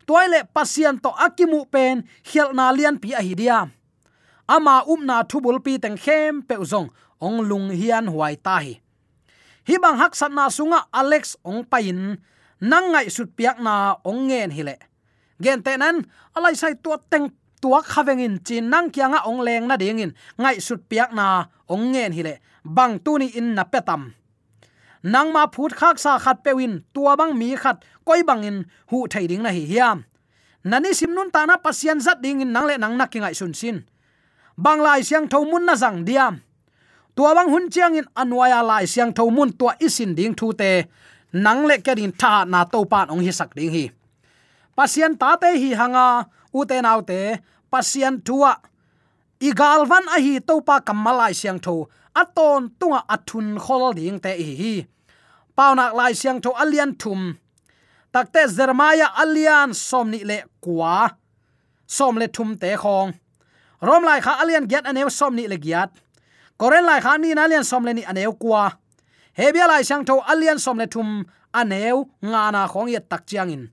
Toile 0.06 0.40
pasian 0.54 0.96
to 1.02 1.10
akimu 1.26 1.60
pen 1.74 1.96
khial 2.28 2.48
na 2.58 2.64
lian 2.76 2.96
pi 3.02 3.08
a 3.18 3.22
hi 3.26 3.34
diam 3.42 3.68
ama 4.48 4.84
umna 4.86 5.24
thubul 5.24 5.60
pi 5.64 5.78
teng 5.78 5.96
khem 5.96 6.42
pe 6.42 6.54
zong 6.64 6.88
ong 7.20 7.40
lung 7.48 7.70
hian 7.70 8.06
huai 8.06 8.36
ta 8.36 8.58
hi. 8.60 8.80
Hi 9.64 9.76
bang 9.80 9.96
hak 9.96 10.12
sat 10.12 10.32
na 10.32 10.52
sunga, 10.52 10.84
alex 10.92 11.36
ong 11.44 11.64
pain 11.64 12.20
nang 12.60 12.86
ngai 12.92 13.08
sut 13.08 13.32
piak 13.36 13.60
na 13.60 13.96
ong 14.04 14.28
ngen 14.28 14.50
hi 14.52 14.62
le. 14.62 14.76
Gen 15.40 15.62
te 15.64 15.76
nan, 15.76 16.04
alai 16.36 16.54
sai 16.54 16.74
tua 16.76 17.00
teng 17.10 17.32
tua 17.60 17.80
khavengin 17.80 18.44
chin 18.44 18.68
nang 18.68 18.92
kyanga 18.92 19.24
ong 19.24 19.40
leng 19.40 19.64
na 19.68 19.76
dingin 19.76 20.12
ngai 20.36 20.60
sut 20.60 20.84
piak 20.88 21.16
na 21.16 21.48
ong 21.68 21.92
ngen 21.92 22.12
hi 22.12 22.22
le. 22.22 22.34
Bang 22.64 23.00
tu 23.00 23.18
ni 23.18 23.28
in 23.32 23.54
na 23.56 23.64
petam 23.64 24.12
nang 25.04 25.36
ma 25.36 25.44
phut 25.52 25.76
khak 25.76 26.00
sa 26.00 26.16
khat 26.16 26.40
pewin 26.40 26.80
tua 26.96 27.12
bang 27.16 27.36
mi 27.36 27.52
khat, 27.56 27.84
koi 28.08 28.24
bangin 28.24 28.64
hu 28.88 29.04
thai 29.06 29.28
ding 29.28 29.44
na 29.44 29.52
hi 29.52 29.68
hiam. 29.68 30.08
Nani 30.64 30.96
simnun 30.96 31.28
ta 31.28 31.44
na 31.44 31.60
pasian 31.60 32.00
zat 32.00 32.24
ding 32.24 32.40
in, 32.40 32.52
nang 32.52 32.64
le 32.64 32.80
nang 32.80 32.96
nak 32.96 33.12
ngai 33.12 33.36
sun 33.36 33.52
sin 33.52 33.84
banglai 34.56 35.02
siang 35.02 35.28
tho 35.28 35.44
mun 35.44 35.64
na 35.66 35.74
zang 35.74 36.04
diam. 36.06 36.40
Tua 37.14 37.34
bang 37.34 37.50
hun 37.50 37.70
chiang 37.70 37.94
in 37.94 38.06
anwaya 38.16 38.60
lai 38.62 38.84
siang 38.86 39.12
tho 39.14 39.30
mun 39.30 39.52
tua 39.58 39.72
isin 39.78 40.14
ding 40.14 40.34
thu 40.34 40.52
te. 40.52 40.84
Nang 41.32 41.66
le 41.66 41.78
ke 41.78 41.94
din 41.94 42.12
tha 42.12 42.44
na 42.44 42.64
to 42.64 42.84
pan 42.84 43.10
ong 43.10 43.22
hi 43.22 43.30
sak 43.30 43.54
ding 43.54 43.70
hi. 43.70 43.84
Pasian 44.76 45.14
ta 45.20 45.36
te 45.36 45.50
hi 45.54 45.70
hanga, 45.78 46.26
u 46.54 46.64
te 46.64 46.76
nau 46.82 47.00
te. 47.02 47.38
Pasian 47.70 48.18
tua 48.26 48.52
igal 49.38 49.86
van 49.90 50.06
a 50.16 50.18
hi 50.24 50.38
to 50.48 50.60
pa 50.66 50.80
kamalai 50.86 51.34
siang 51.40 51.58
tho. 51.58 51.86
Aton 52.14 52.70
tunga 52.78 53.00
athun 53.14 53.58
khol 53.58 53.94
ding 53.98 54.18
te 54.24 54.32
hi 54.38 54.52
hi. 54.60 54.74
Paunak 55.56 55.92
lai 55.98 56.12
siang 56.20 56.38
tho 56.42 56.50
alian 56.62 56.92
thum. 57.00 57.38
Takte 58.12 58.42
zermaya 58.56 59.06
alian 59.22 59.70
somni 59.74 60.20
le 60.30 60.38
kwa. 60.62 61.10
Som 61.86 62.18
le 62.18 62.26
thum 62.26 62.50
te 62.58 62.70
khong 62.82 63.10
rom 63.84 64.02
lai 64.04 64.20
kha 64.24 64.40
alian 64.42 64.66
get 64.66 64.86
anew 64.86 65.08
somni 65.08 65.44
le 65.48 65.56
giat. 65.56 65.90
Koren 66.58 66.84
lai 66.88 67.00
kha 67.04 67.18
ni 67.18 67.34
na 67.34 67.44
alian 67.44 67.64
som 67.64 67.84
le 67.84 67.92
ni 67.92 68.02
anew 68.04 68.32
kwa. 68.32 68.72
Hebia 69.38 69.66
lai 69.66 69.82
sang 69.82 70.04
tho 70.04 70.20
alian 70.32 70.58
som 70.58 70.78
le 70.78 70.86
thum 70.86 71.26
anew 71.52 72.04
nga 72.22 72.50
na 72.54 72.66
khong 72.66 72.88
ye 72.88 73.00
tak 73.00 73.26
chiang 73.26 73.50
in. 73.50 73.64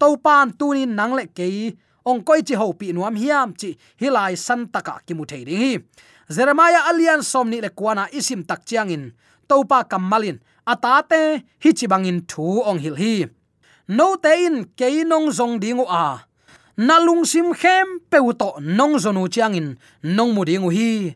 To 0.00 0.16
pan 0.16 0.52
tunin 0.58 0.94
nang 0.94 1.14
le 1.18 1.26
ke 1.26 1.76
ong 2.04 2.22
koi 2.22 2.42
chi 2.46 2.54
ho 2.54 2.72
pi 2.72 2.92
nuam 2.92 3.16
hiam 3.16 3.52
chi 3.60 3.76
hilai 4.00 4.36
san 4.36 4.68
taka 4.68 5.00
ki 5.06 5.12
mu 5.14 5.24
thei 5.24 5.42
ding 5.44 5.58
hi. 5.58 5.72
Jeremiah 6.28 6.86
alian 6.90 7.22
somni 7.22 7.58
le 7.60 7.70
kwana 7.70 8.04
isim 8.18 8.42
tak 8.46 8.64
chiang 8.68 8.90
in. 8.90 9.04
Topa 9.48 9.84
kamalin 9.90 10.38
atate 10.66 11.42
hi 11.62 11.70
chi 11.78 11.86
bangin 11.86 12.20
thu 12.30 12.62
ong 12.68 12.78
hil 12.78 12.96
hi. 13.02 13.14
No 13.88 14.16
te 14.16 14.32
in 14.46 14.56
ke 14.78 14.88
nong 15.06 15.30
zong 15.30 15.58
dingu 15.62 15.86
a 15.88 16.26
nalung 16.76 17.24
sim 17.24 17.56
khem 17.56 18.04
peuto 18.10 18.60
nong 18.60 19.00
zonu 19.00 19.28
chiang 19.28 19.56
in, 19.56 19.76
nong 20.02 20.34
mu 20.36 20.44
uhi 20.44 20.56
hi. 20.76 21.14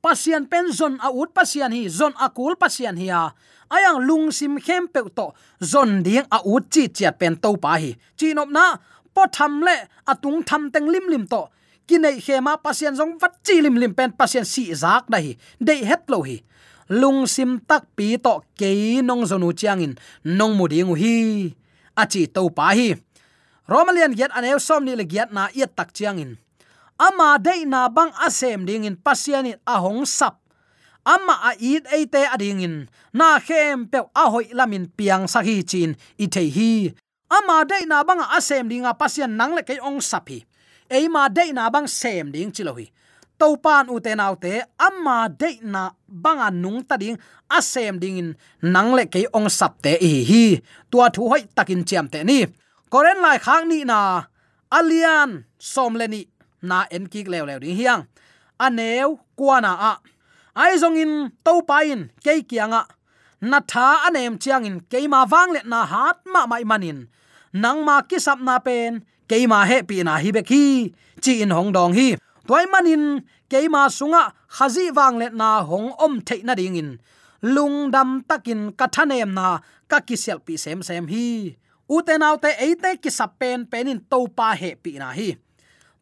Pasian 0.00 0.44
pen 0.50 0.72
zon 0.72 0.98
a 1.00 1.08
ut, 1.12 1.32
pasian 1.32 1.72
hi, 1.72 1.88
zon 1.88 2.12
akul 2.16 2.56
pasian 2.56 2.96
hi 2.96 3.08
a. 3.08 3.32
Ayang 3.70 4.04
lung 4.04 4.32
sim 4.32 4.60
khem 4.60 4.88
peuto 4.88 5.32
zon 5.60 6.02
ding 6.02 6.24
a 6.30 6.38
ut 6.44 6.64
chi 6.70 6.88
chiat 6.88 7.18
pen 7.18 7.36
to 7.36 7.56
pa 7.56 7.76
hi. 7.76 7.96
Chi 8.16 8.32
nop 8.34 8.48
na, 8.48 8.76
po 9.14 9.24
tham 9.32 9.60
le 9.60 9.88
atung 10.06 10.42
tham 10.44 10.70
teng 10.70 10.88
lim 10.88 11.08
lim 11.08 11.26
to. 11.26 11.48
Kinai 11.88 12.20
khema 12.20 12.56
pasian 12.56 12.96
zong 12.96 13.20
vat 13.20 13.32
chi 13.44 13.60
lim 13.60 13.76
lim 13.76 13.94
pen 13.94 14.12
pasian 14.12 14.44
si 14.44 14.74
zak 14.74 15.04
dai 15.08 15.36
dei 15.60 15.84
het 15.84 16.08
lo 16.08 16.22
hi. 16.22 16.40
Lung 16.88 17.26
sim 17.26 17.60
tak 17.68 17.84
pi 17.96 18.16
to 18.16 18.40
ke 18.56 19.00
nong 19.04 19.24
zonu 19.24 19.52
chiangin 19.52 19.96
nong 20.24 20.56
mu 20.56 20.64
uhi 20.64 20.84
hi. 21.02 21.16
Achi 21.96 22.26
to 22.26 22.48
pa 22.48 22.72
hi 22.72 22.96
romalian 23.68 24.14
get 24.14 24.30
anew 24.34 24.58
som 24.58 24.84
ni 24.84 24.96
le 24.96 25.04
giat 25.04 25.32
na 25.32 25.48
iat 25.52 25.72
tak 25.76 25.92
chiangin 25.96 26.38
ama 26.98 27.38
dei 27.42 27.66
na 27.66 27.90
bang 27.90 28.12
asem 28.22 28.62
ding 28.66 28.86
in 28.86 28.96
pasian 28.96 29.46
in 29.46 29.58
ahong 29.66 30.06
sap. 30.06 30.38
Amma 31.04 31.52
a 31.52 31.52
it 31.60 31.84
ate 31.92 32.22
adingin 32.32 32.88
na 33.12 33.36
khem 33.36 33.84
pe 33.84 34.00
a 34.00 34.24
hoi 34.32 34.48
lamin 34.56 34.88
piang 34.88 35.28
sa 35.28 35.44
hi 35.44 35.60
chin 35.60 35.92
i 36.16 36.26
thei 36.26 36.48
hi. 36.48 36.94
Ama 37.28 37.64
de 37.68 37.84
na 37.84 38.00
bang 38.04 38.24
asem 38.32 38.64
dinga 38.70 38.96
pasian 38.96 39.36
nang 39.36 39.52
le 39.52 39.62
kai 39.66 39.76
ong 39.82 40.00
sapi 40.00 40.44
eima 40.88 41.28
de 41.28 41.52
na 41.52 41.68
bang 41.68 41.88
sem 41.88 42.32
ding 42.32 42.52
chilohi 42.54 42.88
to 43.36 43.56
pan 43.60 43.90
u 43.92 44.00
te 44.00 44.14
nau 44.14 44.32
te 44.38 44.62
amma 44.78 45.28
de 45.28 45.60
na 45.60 45.92
banga 46.08 46.48
nung 46.48 46.80
ta 46.88 46.96
ding 46.96 47.18
asem 47.50 48.00
ding 48.00 48.16
in 48.16 48.30
nang 48.62 48.96
le 48.96 49.04
ke 49.04 49.28
ong 49.34 49.50
sap 49.52 49.82
te 49.84 49.98
hi 50.00 50.24
hi. 50.24 50.44
Tua 50.88 51.12
thu 51.12 51.28
hoi 51.28 51.44
takin 51.52 51.84
chiam 51.84 52.08
te 52.08 52.24
ni 52.24 52.46
koren 52.94 53.18
lai 53.18 53.38
khang 53.46 53.66
ni 53.70 53.78
na. 53.90 54.00
Alian 54.78 55.30
som 55.58 55.92
na 56.68 56.78
en 56.94 57.04
ki 57.12 57.20
lew 57.32 57.44
lew 57.48 57.58
ding 57.62 57.76
hiang. 57.80 58.02
Anew 58.64 59.18
kwana 59.38 59.72
a. 59.90 59.92
Ai 60.62 60.78
zong 60.82 60.96
in 61.02 61.12
to 61.44 61.54
pa 61.68 61.78
ke 62.24 62.32
kianga. 62.50 62.82
Na 63.50 63.58
tha 63.70 63.86
anem 64.06 64.38
chiang 64.42 64.64
in 64.68 64.76
ke 64.90 64.98
ma 65.12 65.26
wang 65.32 65.50
le 65.54 65.60
na 65.72 65.80
hat 65.92 66.18
ma 66.32 66.46
mai 66.46 66.64
manin. 66.70 66.98
Nang 67.52 67.84
ma 67.84 67.96
ki 68.08 68.18
sap 68.26 68.38
na 68.46 68.58
pen 68.66 69.02
ke 69.30 69.36
ma 69.52 69.58
he 69.70 69.82
pi 69.88 69.96
na 70.06 70.14
hi 70.22 70.30
be 70.36 70.42
khi 70.50 70.64
chi 71.24 71.32
in 71.42 71.50
hong 71.50 71.72
dong 71.76 71.92
hi. 71.98 72.08
Toy 72.46 72.64
manin 72.72 73.04
ke 73.50 73.58
ma 73.74 73.82
sunga 73.98 74.22
khazi 74.56 74.86
wang 74.96 75.18
le 75.20 75.26
na 75.40 75.48
hong 75.68 75.90
om 76.04 76.14
thei 76.26 76.40
na 76.46 76.54
ding 76.54 76.76
in. 76.82 76.90
Lung 77.54 77.90
dam 77.94 78.22
takin 78.28 78.60
kathanem 78.78 79.30
na 79.38 79.46
ka 79.90 79.98
kisel 80.06 80.38
pi 80.46 80.54
sem 80.64 80.78
sem 80.88 81.06
hi 81.12 81.58
u 81.88 82.02
te 82.02 82.18
nau 82.18 82.36
ki 83.02 83.10
sapen 83.10 83.66
penin 83.66 84.00
topa 84.10 84.54
he 84.56 84.74
pi 84.74 84.98
na 84.98 85.12
hi. 85.12 85.36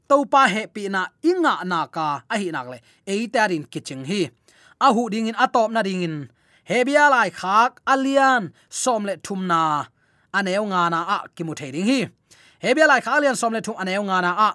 Topa 0.09 0.49
he 0.49 0.67
pi 0.67 0.89
na 0.89 1.07
inga 1.23 1.65
na 1.65 1.87
ka 1.87 2.23
a 2.29 2.35
hi 2.39 2.51
nak 2.51 2.67
le 2.73 2.79
e 3.07 3.27
te 3.27 3.39
kiching 3.73 4.05
hi. 4.07 4.31
A 4.81 4.93
hu 4.93 5.11
ding 5.11 5.29
in 5.29 5.35
atop 5.35 5.71
na 5.71 5.83
ding 5.83 6.03
in 6.03 6.29
hebia 6.69 7.11
lai 7.11 7.31
khak 7.31 7.81
alian 7.87 8.53
som 8.69 9.05
le 9.05 9.17
thum 9.17 9.47
na 9.47 9.87
aneu 10.35 10.65
nga 10.67 10.91
na 10.91 11.01
a 11.17 11.19
ki 11.35 11.43
mu 11.45 11.55
thading 11.55 11.87
hi. 11.87 12.01
Hebia 12.63 12.87
lai 12.87 13.01
khak 13.01 13.15
alian 13.19 13.37
som 13.37 13.53
le 13.53 13.61
thum 13.61 13.77
aneu 13.79 14.03
nga 14.09 14.19
na 14.23 14.33
a. 14.49 14.51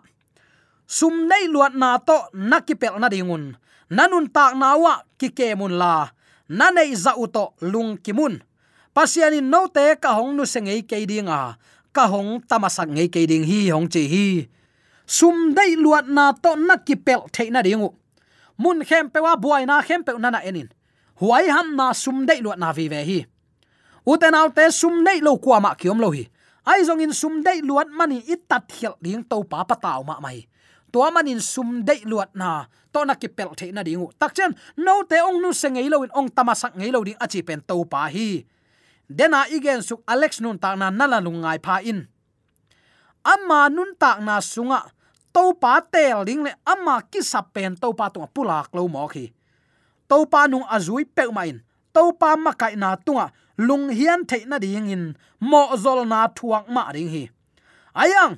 Sum 0.88 1.28
nei 1.28 1.48
luat 1.52 1.76
na 1.76 2.00
to 2.00 2.18
nakipel 2.34 2.96
na 3.00 3.08
dingun. 3.12 3.60
Nanun 3.92 4.32
tak 4.32 4.56
na 4.56 4.76
wa 4.76 5.04
ki 5.20 5.30
ke 5.36 5.56
mun 5.60 5.76
la. 5.76 6.08
Na 6.50 6.72
nei 6.72 6.96
za 6.96 7.12
uto 7.20 7.56
lung 7.60 8.00
kimun 8.00 8.47
pasiani 8.98 9.46
no 9.46 9.70
te, 9.70 9.94
ka 10.02 10.18
hong 10.18 10.34
nu 10.34 10.42
sengei 10.50 10.82
ke 10.82 10.98
dinga 11.06 11.54
ka 11.94 12.10
hong 12.10 12.42
tamasak 12.50 12.90
ngei 12.90 13.10
ke 13.14 13.30
ding 13.30 13.46
hi, 13.46 13.70
hong 13.70 13.86
chi 13.86 14.10
hi. 14.10 14.26
Sum 15.06 15.54
dai 15.58 15.78
luat 15.78 16.10
na 16.10 16.34
to 16.34 16.58
nakipel 16.58 17.30
theina 17.30 17.62
u. 17.78 17.90
Mun 18.58 18.82
khem 18.82 19.10
pe 19.14 19.22
wa 19.22 19.38
buai 19.38 19.70
na, 19.70 19.82
khem 19.86 20.02
pe 20.02 20.18
na 20.18 20.30
na 20.34 20.42
enin. 20.42 20.70
Huai 21.22 21.46
ham 21.50 21.78
na 21.78 21.94
sum 21.94 22.26
dai 22.26 22.42
luat 22.42 22.58
na 22.58 22.74
vi 22.74 22.90
ve 22.90 23.02
hi. 23.06 23.20
Uten 24.06 24.34
au 24.34 24.50
te 24.50 24.70
sum 24.72 25.04
nei 25.06 25.22
lo 25.22 25.38
kwa 25.38 25.60
ma 25.60 25.72
kiom 25.74 26.02
lo 26.02 26.10
hi. 26.14 26.26
Ai 26.66 26.82
zong 26.86 27.02
in 27.02 27.14
sum 27.14 27.42
dai 27.46 27.62
luat 27.62 27.90
mani 27.90 28.22
it 28.26 28.50
tat 28.50 28.66
hial 28.78 28.98
ding 29.02 29.24
to 29.24 29.42
pa 29.44 29.64
pa 29.64 29.76
taw 29.76 30.02
ma 30.04 30.20
mai. 30.20 30.46
To 30.92 31.06
manin 31.12 31.42
sum 31.42 31.86
dei 31.86 32.02
luat 32.06 32.34
na 32.34 32.66
to 32.94 33.06
na 33.06 33.14
ki 33.14 33.28
pel 33.28 33.52
the 33.58 33.72
na 33.72 33.82
dingu 33.84 34.10
tak 34.20 34.34
chen 34.34 34.56
no 34.78 35.04
te 35.04 35.18
ong 35.22 35.42
nu 35.42 35.54
se 35.54 35.70
ngei 35.70 35.90
lo 35.90 36.04
in, 36.04 36.12
ong 36.14 36.30
tama 36.30 36.54
sak 36.56 36.74
ngei 36.78 36.92
lo 36.92 37.04
ding 37.04 37.20
achi 37.20 37.42
pen 37.42 37.62
to 37.62 37.86
pa 37.86 38.08
hi 38.08 38.46
dena 39.10 39.48
igen 39.48 39.82
suk 39.82 40.04
alex 40.08 40.40
nun 40.44 40.60
ta 40.60 40.76
na 40.76 40.92
nala 40.92 41.20
lungai 41.20 41.60
pha 41.64 41.80
in. 41.84 42.08
Amma 43.24 43.70
nun 43.70 43.96
ta 44.00 44.20
na 44.20 44.40
sunga 44.40 44.92
to 45.34 45.54
pa 45.62 45.80
tel 45.82 46.24
ding 46.28 46.44
le 46.44 46.52
amma 46.66 47.02
ki 47.12 47.22
sap 47.22 47.54
pen 47.54 47.76
to 47.76 47.94
pa 47.94 48.10
tu 48.10 48.20
pulak 48.36 48.72
lo 48.76 48.88
mo 48.88 49.08
khi. 49.08 49.32
To 50.08 50.26
pa 50.26 50.48
nung 50.48 50.68
azui 50.68 51.04
pe 51.06 51.28
main 51.32 51.64
to 51.94 52.14
pa 52.20 52.36
ma 52.36 52.52
kai 52.52 52.76
na 52.76 52.96
tunga 52.96 53.32
lung 53.58 53.90
hian 53.90 54.24
thei 54.30 54.46
na 54.46 54.60
ding 54.60 54.90
in. 54.90 55.04
Mo 55.40 55.76
zol 55.76 56.06
na 56.08 56.28
thuak 56.28 56.66
ma 56.70 56.92
ding 56.92 57.10
hi. 57.10 57.24
Ayang, 57.98 58.38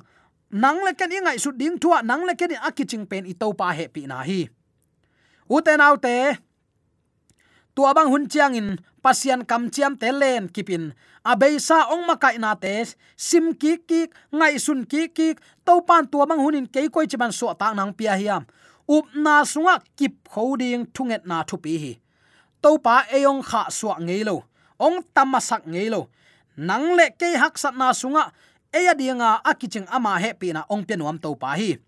nang 0.50 0.80
le 0.84 0.92
ken 0.98 1.12
ingai 1.12 1.38
su 1.38 1.52
ding 1.52 1.76
thua, 1.78 2.02
nang 2.02 2.24
le 2.24 2.34
ken 2.34 2.56
akiching 2.56 3.06
pen 3.06 3.26
i 3.26 3.34
to 3.36 3.52
pa 3.52 3.72
he 3.76 3.86
pi 3.88 4.06
na 4.08 4.24
hi. 4.24 4.48
Uten 5.50 5.80
autte 5.82 6.38
tua 7.74 7.90
abang 7.90 8.10
hun 8.10 8.28
chiang 8.28 8.54
in 8.54 8.78
pasian 9.02 9.44
kam 9.48 9.72
chiam 9.72 9.96
te 9.96 10.12
len 10.12 10.48
kipin. 10.48 10.92
Abeisa 11.24 11.88
ong 11.92 12.08
makai 12.08 12.40
na 12.40 12.56
te, 12.56 12.84
sim 13.16 13.52
ki 13.52 13.84
ki 13.88 14.08
ngai 14.32 14.56
sun 14.56 14.84
ki 14.88 15.08
ki 15.12 15.36
to 15.64 15.74
pan 15.84 16.08
tua 16.08 16.24
mang 16.24 16.40
hunin 16.40 16.64
ke 16.64 16.88
koi 16.88 17.04
chiman 17.04 17.32
so 17.32 17.52
ta 17.52 17.72
nang 17.72 17.92
pia 17.92 18.16
hiam. 18.16 18.44
Up 18.88 19.06
na 19.14 19.44
sunga 19.44 19.78
kip 19.96 20.16
khoding 20.28 20.88
thunget 20.94 21.22
na 21.28 21.44
thu 21.44 21.56
pi 21.56 21.76
hi. 21.76 21.92
To 22.62 22.76
pa 22.78 23.04
eyong 23.12 23.42
kha 23.44 23.68
suwa 23.68 24.00
ngeilo 24.00 24.44
ong 24.80 25.04
tamasak 25.14 25.64
ngeilo 25.68 26.08
nang 26.56 26.96
le 26.98 27.08
ke 27.16 27.36
hak 27.40 27.56
sat 27.56 27.72
na 27.72 27.92
sunga, 27.96 28.32
eya 28.68 28.92
dinga 28.92 29.40
akiching 29.46 29.88
ama 29.88 30.20
he 30.20 30.34
pi 30.36 30.52
na 30.52 30.68
ong 30.68 30.84
penuam 30.84 31.16
to 31.16 31.32
pa 31.36 31.56
hi. 31.56 31.78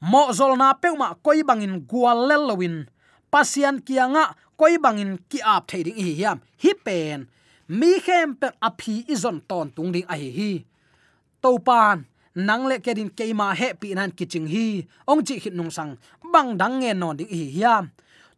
Mo 0.00 0.30
zol 0.32 0.54
na 0.56 0.74
peuma 0.74 1.14
koi 1.18 1.42
bangin 1.42 1.82
gwal 1.84 2.28
lelowin 2.28 2.86
pasian 3.30 3.78
kianga 3.80 4.34
koi 4.58 4.76
bangin 4.76 5.16
ki 5.30 5.38
ap 5.40 5.70
thading 5.70 5.96
hi 5.96 6.12
hiam. 6.18 6.38
Hi 6.62 6.72
pen, 6.84 7.30
mi 7.70 7.96
khem 8.02 8.34
pe 8.36 8.50
api 8.60 9.06
izon 9.08 9.40
ton 9.48 9.70
tung 9.70 9.94
ding 9.94 10.04
a 10.10 10.14
hi 10.18 10.30
hi. 10.34 10.52
To 11.40 11.56
pan 11.62 12.04
nang 12.34 12.68
le 12.68 12.76
kedin 12.84 13.10
keima 13.10 13.54
he 13.54 13.72
pi 13.80 13.94
nan 13.94 14.10
kiching 14.12 14.50
hi. 14.50 14.84
Ong 15.08 15.22
chi 15.24 15.38
hit 15.40 15.54
nung 15.54 15.70
sang, 15.70 15.96
bang 16.20 16.58
dang 16.60 16.82
nge 16.82 16.92
non 16.92 17.16
ding 17.16 17.30
hi 17.30 17.42
hiam. 17.56 17.88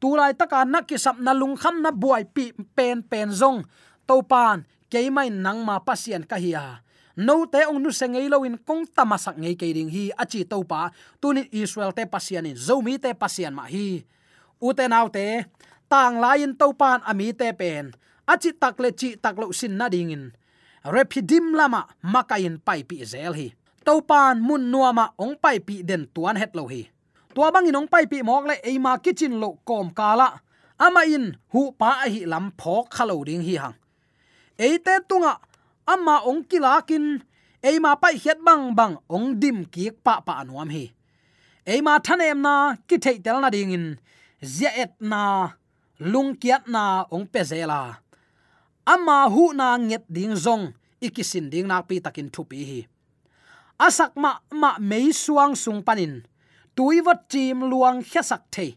Tu 0.01 0.09
lai 0.19 0.37
taka 0.37 0.65
na 0.69 0.85
ki 0.85 0.97
sap 1.01 1.19
na 1.19 1.33
lung 1.33 1.57
kham 1.57 1.83
na 1.83 1.91
buai 1.91 2.23
pi 2.29 2.53
pen 2.77 3.03
pen 3.03 3.33
zong. 3.33 3.65
To 4.07 4.23
pan 4.23 4.63
ke 4.93 5.09
mai 5.11 5.33
nang 5.33 5.65
ma 5.65 5.81
pasian 5.81 6.23
ka 6.23 6.37
hi 6.37 6.53
ya 6.53 6.85
no 7.17 7.45
te 7.45 7.61
ong 7.69 7.77
nu 7.77 7.93
se 7.93 8.09
ngei 8.09 8.29
lo 8.29 8.41
in 8.45 8.57
kong 8.57 8.89
tamasak 8.89 9.37
ngei 9.37 9.57
ke 9.57 9.69
ding 9.73 9.91
hi. 9.93 10.09
Achi 10.17 10.45
to 10.49 10.65
pa 10.65 10.89
tunin 11.21 11.49
israel 11.53 11.93
te 11.93 12.09
pasian 12.09 12.49
in 12.49 12.57
zomi 12.57 12.97
te 12.97 13.13
pasian 13.13 13.53
ma 13.53 13.69
hi 13.69 14.05
u 14.67 14.69
te 14.79 14.85
nau 14.89 15.07
te, 15.17 15.27
tang 15.93 16.17
lain 16.25 16.55
to 16.61 16.67
pan 16.81 17.01
ami 17.11 17.33
te 17.41 17.49
pen. 17.61 17.91
Achi 18.33 18.51
tak 18.63 18.81
le 18.83 18.91
chi 19.01 19.09
tak 19.23 19.35
lo 19.41 19.47
sin 19.59 19.75
na 19.79 19.87
ding 19.95 20.15
in. 20.15 20.25
Repidim 20.95 21.47
lama 21.59 21.87
makain 22.13 22.57
pai 22.67 22.81
pi 22.89 22.97
zel 23.13 23.33
hi. 23.39 23.49
To 23.87 24.01
pan 24.11 24.39
mun 24.47 24.71
nuama 24.73 25.05
ong 25.19 25.35
pai 25.43 25.59
pi 25.67 25.83
den 25.89 26.07
tuan 26.15 26.37
het 26.41 26.55
lo 26.59 26.65
hi. 26.73 26.83
Tua 27.35 27.51
bang 27.55 27.67
in 27.67 27.79
ong 27.81 27.89
pai 27.93 28.05
pi 28.11 28.23
mok 28.23 28.45
le 28.51 28.57
eima 28.69 28.93
kitchen 29.05 29.35
lo 29.43 29.49
kom 29.69 29.91
kala 29.99 30.29
ama 30.79 31.03
in 31.17 31.27
hu 31.53 31.61
pa 31.81 31.91
hi 32.13 32.21
lam 32.33 32.47
phok 32.61 32.85
khalo 32.95 33.17
ding 33.29 33.43
hi 33.47 33.55
hang. 33.63 33.77
Eite 34.59 34.95
tunga, 35.09 35.35
ama 35.87 36.17
ong 36.29 36.43
kilakin. 36.51 37.05
Eima 37.63 37.95
pai 38.03 38.15
hiat 38.23 38.39
bang 38.47 38.75
bang 38.79 38.95
ong 39.09 39.39
dim 39.41 39.59
kiek 39.65 39.95
pa 40.05 40.15
pa 40.27 40.33
anuam 40.43 40.69
hi. 40.71 40.85
Eima 41.67 41.99
thanem 42.07 42.39
na 42.43 42.55
ki 42.89 42.97
thei 43.05 43.19
tel 43.25 43.39
na 43.41 43.49
ding 43.51 43.73
in 43.77 43.87
zia 44.43 44.75
et 44.75 44.93
na, 45.01 45.55
lung 46.03 46.35
kiat 46.35 46.67
na, 46.67 47.07
ong 47.15 47.31
pe 47.31 47.47
zela. 47.47 48.03
Ama 48.83 49.31
hu 49.31 49.55
na 49.55 49.79
nget 49.79 50.05
ding 50.11 50.35
zong, 50.35 50.75
ikisin 50.99 51.47
ding 51.51 51.71
nak 51.71 51.87
pi 51.87 52.03
takin 52.03 52.27
thu 52.27 52.43
pi 52.43 52.59
hi. 52.67 52.81
Asak 53.79 54.15
ma 54.19 54.39
ma 54.51 54.79
mei 54.79 55.11
suang 55.11 55.55
sung 55.59 55.83
panin 55.83 56.23
tuiwat 56.77 57.27
chim 57.29 57.67
luang 57.67 57.99
khasak 58.03 58.47
the 58.55 58.77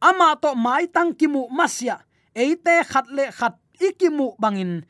ama 0.00 0.36
to 0.36 0.54
mai 0.54 0.86
tang 0.86 1.14
kimu 1.14 1.48
masya 1.50 2.04
eite 2.34 2.84
khat 2.84 3.06
le 3.08 3.30
khat 3.32 3.56
ikimu 3.80 4.36
bangin. 4.38 4.84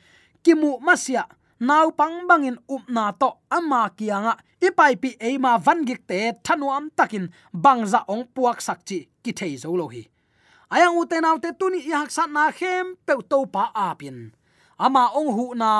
Kimu 0.44 0.78
masya 0.80 1.24
naw 1.60 1.90
pang 1.90 2.26
bangin 2.28 2.58
upna 2.68 3.12
to 3.20 3.30
ama 3.50 3.90
kianga 3.96 4.36
ipai 4.60 4.94
pi 5.02 5.10
eima 5.20 5.58
vangik 5.66 6.00
te 6.10 6.32
thanuam 6.44 6.90
takin 6.96 7.26
bangza 7.64 8.00
ong 8.12 8.24
puak 8.34 8.58
sakchi 8.66 8.98
ki 9.22 9.32
thei 9.38 9.54
zo 9.62 9.70
lo 9.76 9.86
hi. 9.94 10.02
Ayang 10.74 10.98
uten 11.00 11.24
autte 11.24 11.50
tuni 11.58 11.80
i 11.88 11.92
hak 11.96 12.10
sat 12.10 12.30
na 12.30 12.50
khem 12.58 12.86
pe 13.06 13.14
to 13.30 13.38
pa 13.54 13.64
apin. 13.74 14.18
Ama 14.78 15.02
ong 15.18 15.30
hu 15.36 15.46
na 15.54 15.70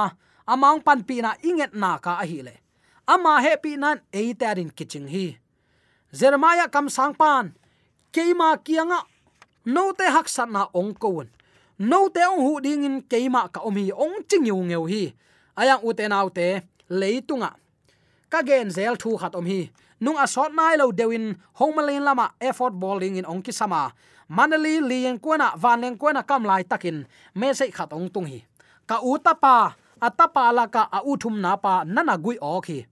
amang 0.47 0.81
pan 0.87 1.01
pi 1.09 1.21
na 1.21 1.35
inget 1.49 1.73
na 1.75 1.99
ka 2.05 2.13
a 2.23 2.25
hi 2.31 2.39
le. 2.47 2.55
Ama 3.07 3.33
happy 3.45 3.77
nan 3.77 3.99
e 4.13 4.33
tarin 4.41 4.71
kiching 4.77 5.09
hi. 5.15 5.27
Jeremiah 6.13 6.69
kam 6.73 6.89
sang 6.89 7.13
pan, 7.13 7.53
keima 8.15 8.57
kianga 8.65 9.05
no 9.65 9.93
te 9.93 10.07
hak 10.09 10.29
sat 10.29 10.49
na 10.49 10.63
ong 10.73 10.95
kon 10.97 11.29
no 11.79 12.09
te 12.09 12.23
ong 12.25 12.41
hu 12.47 12.53
ding 12.65 12.85
in 12.89 12.97
keima 13.11 13.53
ka 13.53 13.61
omi 13.69 13.93
ong 13.93 14.25
ching 14.29 14.47
yu 14.49 14.57
ngeu 14.57 14.85
hi. 14.89 15.13
Ayang 15.59 15.83
u 15.85 15.93
te 15.93 16.49
leitunga 16.89 17.51
ka 18.31 18.43
gen 18.43 18.71
zel 18.71 18.95
thu 18.97 19.17
khat 19.17 19.35
om 19.35 19.47
hi. 19.47 19.71
Nung 20.01 20.17
a 20.17 20.27
shot 20.27 20.55
nai 20.55 20.77
lo 20.77 20.93
dewin 20.93 21.35
homalin 21.59 22.05
lama, 22.07 22.31
effort 22.41 22.73
bowling 22.73 23.17
in 23.19 23.25
ongki 23.25 23.53
sama. 23.53 23.91
Manali 24.31 24.79
lien 24.81 25.19
kwana 25.19 25.57
van 25.57 25.81
leng 25.83 25.97
kwana 25.99 26.23
kam 26.23 26.45
lai 26.45 26.63
takin, 26.63 27.07
me 27.35 27.49
se 27.53 27.67
khat 27.71 27.91
ong 27.93 28.09
tung 28.13 28.27
hi. 28.27 28.45
Ka 28.87 29.01
utapa 29.03 29.75
atapa 30.01 30.53
la 30.55 30.67
ka, 30.71 30.87
a 30.93 31.03
uthum 31.03 31.41
na 31.41 31.57
pa 31.57 31.83
nana 31.85 32.15
gui 32.15 32.39
ok 32.41 32.63
khi 32.65 32.87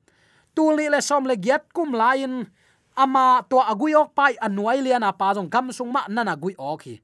tuli 0.57 0.89
le 0.89 1.01
som 1.05 1.23
le 1.29 1.37
giat 1.37 1.63
kum 1.77 1.93
lain 1.93 2.49
ama 2.97 3.45
to 3.45 3.61
agui 3.61 3.95
ok 3.95 4.11
pai 4.17 4.35
anuai 4.41 4.81
liana 4.81 5.13
pa 5.13 5.37
jong 5.37 5.53
kam 5.53 5.69
sung 5.71 5.93
ma 5.93 6.09
nana 6.09 6.35
gui 6.35 6.57
ok 6.59 6.83
hi. 6.83 6.95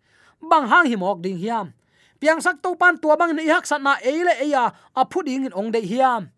Bang 0.42 0.66
hang 0.66 0.90
hi 0.90 0.97
mok 0.97 1.23
ding 1.23 1.38
hiam. 1.38 1.71
Piang 2.18 2.40
sak 2.40 2.59
to 2.64 2.75
pan 2.75 2.99
tua 2.99 3.14
bang 3.14 3.37
ni 3.37 3.47
hak 3.47 3.68
sat 3.68 3.79
na 3.79 4.01
eile 4.03 4.35
eya 4.42 4.73
a 4.97 5.03
phu 5.05 5.23
ding 5.23 5.47
in 5.47 5.55
ong 5.55 5.71
de 5.71 5.79
hiam 5.85 6.32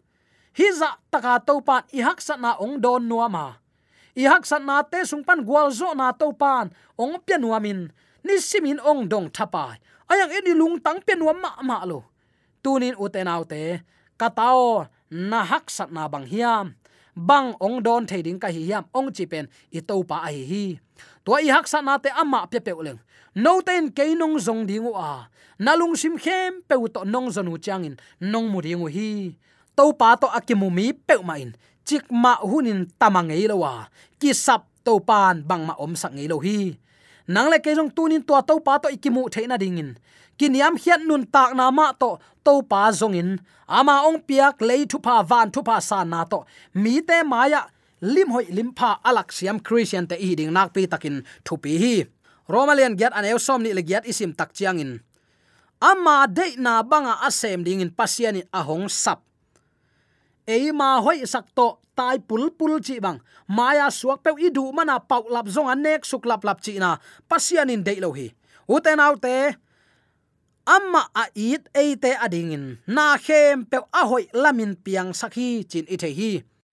hi 0.59 0.67
za 0.73 0.97
taka 1.11 1.43
topan 1.43 1.83
i 1.93 2.01
hak 2.01 2.19
na 2.39 2.55
ong 2.59 2.79
don 2.81 3.03
nuama 3.11 3.59
i 4.15 4.23
hak 4.31 4.47
sat 4.47 4.63
na 4.63 4.83
te 4.87 5.03
sung 5.03 5.27
pan 5.27 5.43
gwal 5.43 5.75
zo 5.75 5.91
na 5.95 6.15
topan 6.15 6.71
ong 6.95 7.19
pia 7.27 7.39
nuamin 7.39 7.91
ni 8.25 8.41
simin 8.41 8.81
ong 8.81 9.05
dong 9.05 9.29
thapai. 9.29 9.77
Ayang 10.09 10.33
eni 10.33 10.53
lung 10.57 10.81
tang 10.81 10.99
pia 11.05 11.19
nuam 11.19 11.37
ma 11.37 11.53
ma 11.61 11.85
lo. 11.85 12.09
Tunin 12.65 12.97
uten 12.97 13.29
autte 13.29 13.85
katao 14.17 14.89
na 15.13 15.45
hak 15.45 15.69
sana 15.69 16.09
bang 16.09 16.25
hiam. 16.25 16.67
Bang 17.15 17.55
ong 17.61 17.79
don 17.85 18.09
thading 18.09 18.41
ka 18.43 18.51
hi 18.51 18.67
hiam, 18.67 18.85
ong 18.91 19.15
chi 19.15 19.23
pen, 19.31 19.47
i 19.71 19.79
to 19.79 20.03
pa 20.03 20.27
ai 20.27 20.43
hi. 20.43 20.65
To 21.23 21.39
i 21.39 21.47
hak 21.47 21.69
sat 21.71 21.85
na 21.85 22.01
te 22.01 22.11
ama 22.11 22.49
pe 22.51 22.59
pe 22.59 22.73
uleng. 22.75 22.99
No 23.39 23.63
ten 23.63 23.93
ke 23.95 24.03
nong 24.19 24.41
zong 24.41 24.67
dingu 24.67 24.91
a. 24.99 25.31
Nalung 25.63 25.95
sim 25.95 26.19
khem, 26.19 26.67
pe 26.67 26.75
to 26.91 27.07
nong 27.07 27.31
zonu 27.31 27.55
changin 27.61 27.95
nong 28.19 28.51
mu 28.51 28.59
dingu 28.59 28.91
hi 28.91 29.39
to 29.77 29.93
pa 30.01 30.17
to 30.17 30.27
akimu 30.39 30.71
mi 30.71 30.93
pe 30.93 31.15
ma 31.23 31.35
in, 31.37 31.53
chik 31.87 32.07
ma 32.11 32.39
hunin 32.41 32.87
tamangei 33.01 33.47
lo 33.51 33.57
wa, 33.63 33.87
ki 34.21 34.31
sap 34.35 34.67
to 34.87 34.99
pan 35.01 35.43
bang 35.49 35.67
ma 35.69 35.75
om 35.79 35.93
sak 35.95 36.13
ngei 36.15 36.31
lo 36.33 36.39
hi. 36.39 36.79
Nang 37.27 37.49
le 37.53 37.59
ke 37.59 37.73
jong 37.77 37.93
tunin 37.97 38.23
to 38.23 38.35
to 38.49 38.55
pa 38.61 38.79
to 38.83 38.89
ikimu 38.93 39.33
theina 39.33 39.57
dingin 39.57 39.97
kiniam 40.39 40.75
hian 40.75 41.07
nun 41.07 41.25
tak 41.27 41.55
na 41.55 41.71
ma 41.71 41.95
to 41.95 42.19
to 42.43 42.63
pa 42.67 42.91
zongin 42.91 43.39
ama 43.65 44.05
ong 44.05 44.21
piak 44.21 44.61
lei 44.61 44.85
thu 44.85 44.99
pa 45.01 45.23
van 45.23 45.49
thu 45.49 45.63
pa 45.65 45.81
sa 45.81 46.05
na 46.05 46.27
to, 46.29 46.45
mi 46.77 47.01
te 47.01 47.23
maya 47.25 47.71
lim 48.05 48.29
hoi 48.35 48.47
lim 48.53 48.71
pha 48.77 49.01
alak 49.09 49.33
siam 49.33 49.57
christian 49.57 50.05
te 50.05 50.17
i 50.21 50.37
ding 50.37 50.53
nak 50.53 50.75
pi 50.75 50.85
takin 50.85 51.25
thu 51.47 51.57
pi 51.57 51.73
hi. 51.83 51.97
Romalian 52.45 52.93
get 52.93 53.17
an 53.17 53.25
som 53.41 53.63
ni 53.65 53.73
le 53.73 53.81
get 53.81 54.05
isim 54.05 54.37
tak 54.37 54.53
chiang 54.53 54.77
in. 54.77 55.01
Ama 55.81 56.29
de 56.29 56.61
na 56.61 56.85
banga 56.85 57.17
asem 57.25 57.65
ding 57.65 57.81
in 57.81 57.89
pasian 57.89 58.37
in 58.37 58.47
ahong 58.53 58.89
sap 58.93 59.25
eima 60.47 61.01
hoi 61.01 61.27
sakto 61.27 61.81
tai 61.97 62.19
pul 62.19 62.51
pul 62.51 62.81
chi 62.81 63.01
bang. 63.01 63.19
Maya 63.49 63.91
suak 63.91 64.23
pe 64.25 64.31
i 64.39 64.49
du 64.51 64.73
mana 64.73 64.99
pau 65.01 65.25
lap 65.31 65.47
zong 65.47 65.71
anek 65.71 66.05
suk 66.05 66.27
lap 66.27 66.45
lap 66.45 66.59
chi 66.65 66.79
na. 66.79 66.97
Pasian 67.29 67.71
in 67.71 67.83
dei 67.85 68.01
lo 68.01 68.13
hi. 68.13 68.33
Uten 68.69 69.01
autte 69.01 69.57
amma 70.67 71.03
a 71.13 71.25
it 71.35 71.69
eite 71.77 72.17
adingin 72.25 72.79
na 72.87 73.17
khem 73.17 73.65
pe 73.69 73.79
a 73.93 74.03
hoi 74.09 74.25
lamin 74.33 74.77
piang 74.85 75.13
sakhi 75.13 75.65
chin 75.69 75.87
i 75.89 75.97
the 75.97 76.11
hi. 76.13 76.33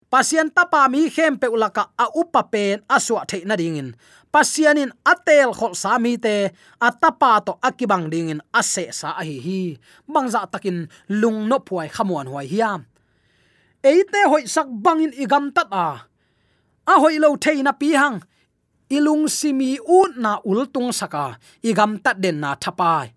Pasian 0.08 0.48
tapa 0.48 0.88
mi 0.88 1.10
khem 1.10 1.36
pe 1.40 1.46
ulaka 1.48 1.92
a 1.98 2.06
upa 2.16 2.42
pen 2.52 2.80
aswa 2.88 3.24
the 3.28 3.44
na 3.44 3.56
dingin 3.56 3.92
pasianin 4.28 4.92
atel 5.04 5.56
khol 5.56 5.72
sami 5.72 6.20
te 6.20 6.52
atapa 6.80 7.40
to 7.44 7.52
akibang 7.64 8.12
dingin 8.12 8.40
ase 8.52 8.92
sa 8.92 9.16
hi 9.20 9.40
hi. 9.40 9.60
Bangza 10.04 10.44
takin 10.48 10.88
lung 11.08 11.48
no 11.48 11.58
phuai 11.64 11.88
khamuan 11.88 12.28
huai 12.28 12.46
hiam 12.48 12.87
eite 13.82 14.20
hoi 14.28 14.44
sak 14.46 14.66
bangin 14.68 15.12
igam 15.14 15.50
tat 15.54 15.68
a. 15.70 15.88
A 16.88 16.94
hoi 17.00 17.18
lo 17.18 17.36
theina 17.36 17.72
pi 17.72 17.94
hang. 17.94 18.22
Ilung 18.88 19.28
simi 19.28 19.76
u 19.76 20.08
na 20.16 20.40
ultung 20.44 20.92
saka 20.92 21.36
igam 21.62 22.00
tat 22.00 22.16
den 22.22 22.40
na 22.40 22.56
thapai 22.56 23.12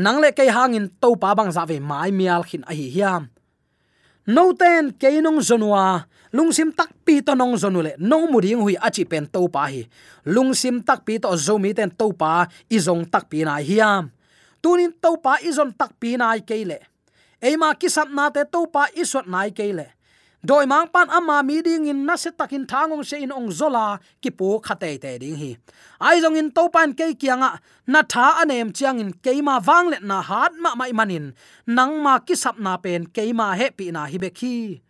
nangle 0.00 0.32
ke 0.32 0.48
hangin 0.48 0.88
to 0.96 1.12
pa 1.20 1.36
bang 1.36 1.52
za 1.52 1.68
ve 1.68 1.76
mai 1.76 2.08
mial 2.08 2.42
khin 2.48 2.64
a 2.64 2.72
hi 2.72 2.88
hiam. 2.88 3.28
No 4.26 4.56
ten 4.56 4.96
keinong 4.96 5.44
zonwa 5.44 6.08
lungsim 6.32 6.72
tak 6.72 6.94
pi 7.04 7.20
to 7.20 7.36
nong 7.36 7.60
zonule 7.60 7.92
no 8.00 8.24
muring 8.30 8.64
hui 8.64 8.76
achi 8.80 9.04
pen 9.04 9.28
to 9.28 9.44
pa 9.52 9.68
hi 9.68 9.84
lungsim 10.24 10.80
tak 10.80 11.04
pi 11.04 11.20
to 11.20 11.28
zomi 11.36 11.76
ten 11.76 11.90
to 11.92 12.12
pa 12.16 12.48
izong 12.72 13.04
tak 13.04 13.28
pi 13.28 13.44
na 13.44 13.60
hiam. 13.60 14.08
Tunin 14.64 14.92
to 14.96 15.16
pa 15.20 15.36
izon 15.44 15.72
tak 15.76 15.96
pi 16.00 16.16
na 16.16 16.36
ke 16.40 16.64
le. 16.64 16.80
Eima 17.40 17.72
kisap 17.76 18.08
na 18.12 18.28
te 18.32 18.44
to 18.44 18.68
pa 18.68 18.88
isot 18.96 19.28
nai 19.28 19.52
ke 19.52 19.72
le 19.72 19.99
doi 20.40 20.64
mang 20.64 20.88
pan 20.88 21.04
ama 21.12 21.42
mi 21.44 21.60
ding 21.60 21.84
in 21.84 22.08
na 22.08 22.16
se 22.16 22.30
takin 22.32 22.64
thangong 22.64 23.04
se 23.04 23.20
in 23.20 23.32
ong 23.32 23.52
zola 23.52 24.00
ki 24.22 24.30
pu 24.32 24.56
khate 24.64 24.96
te 24.96 25.18
ding 25.20 25.36
hi. 25.36 25.50
Ai 26.00 26.16
jong 26.20 26.36
in 26.40 26.48
to 26.50 26.64
pan 26.72 26.96
ke 26.96 27.12
kianga, 27.20 27.60
na 27.86 28.00
tha 28.02 28.40
anem 28.40 28.72
chiang 28.72 29.00
in 29.00 29.12
keima 29.24 29.60
ma 29.60 29.64
wang 29.66 29.86
let 29.92 30.02
na 30.02 30.24
hat 30.24 30.52
ma 30.56 30.72
mai 30.74 30.92
manin. 30.96 31.36
Nang 31.66 32.00
ma 32.00 32.18
ki 32.24 32.34
sap 32.34 32.56
na 32.56 32.76
pen 32.80 33.12
keima 33.12 33.52
ma 33.52 33.58
he 33.60 33.68
pi 33.68 33.92
na 33.92 34.08
hi 34.08 34.16
be 34.16 34.30
khi 34.30 34.80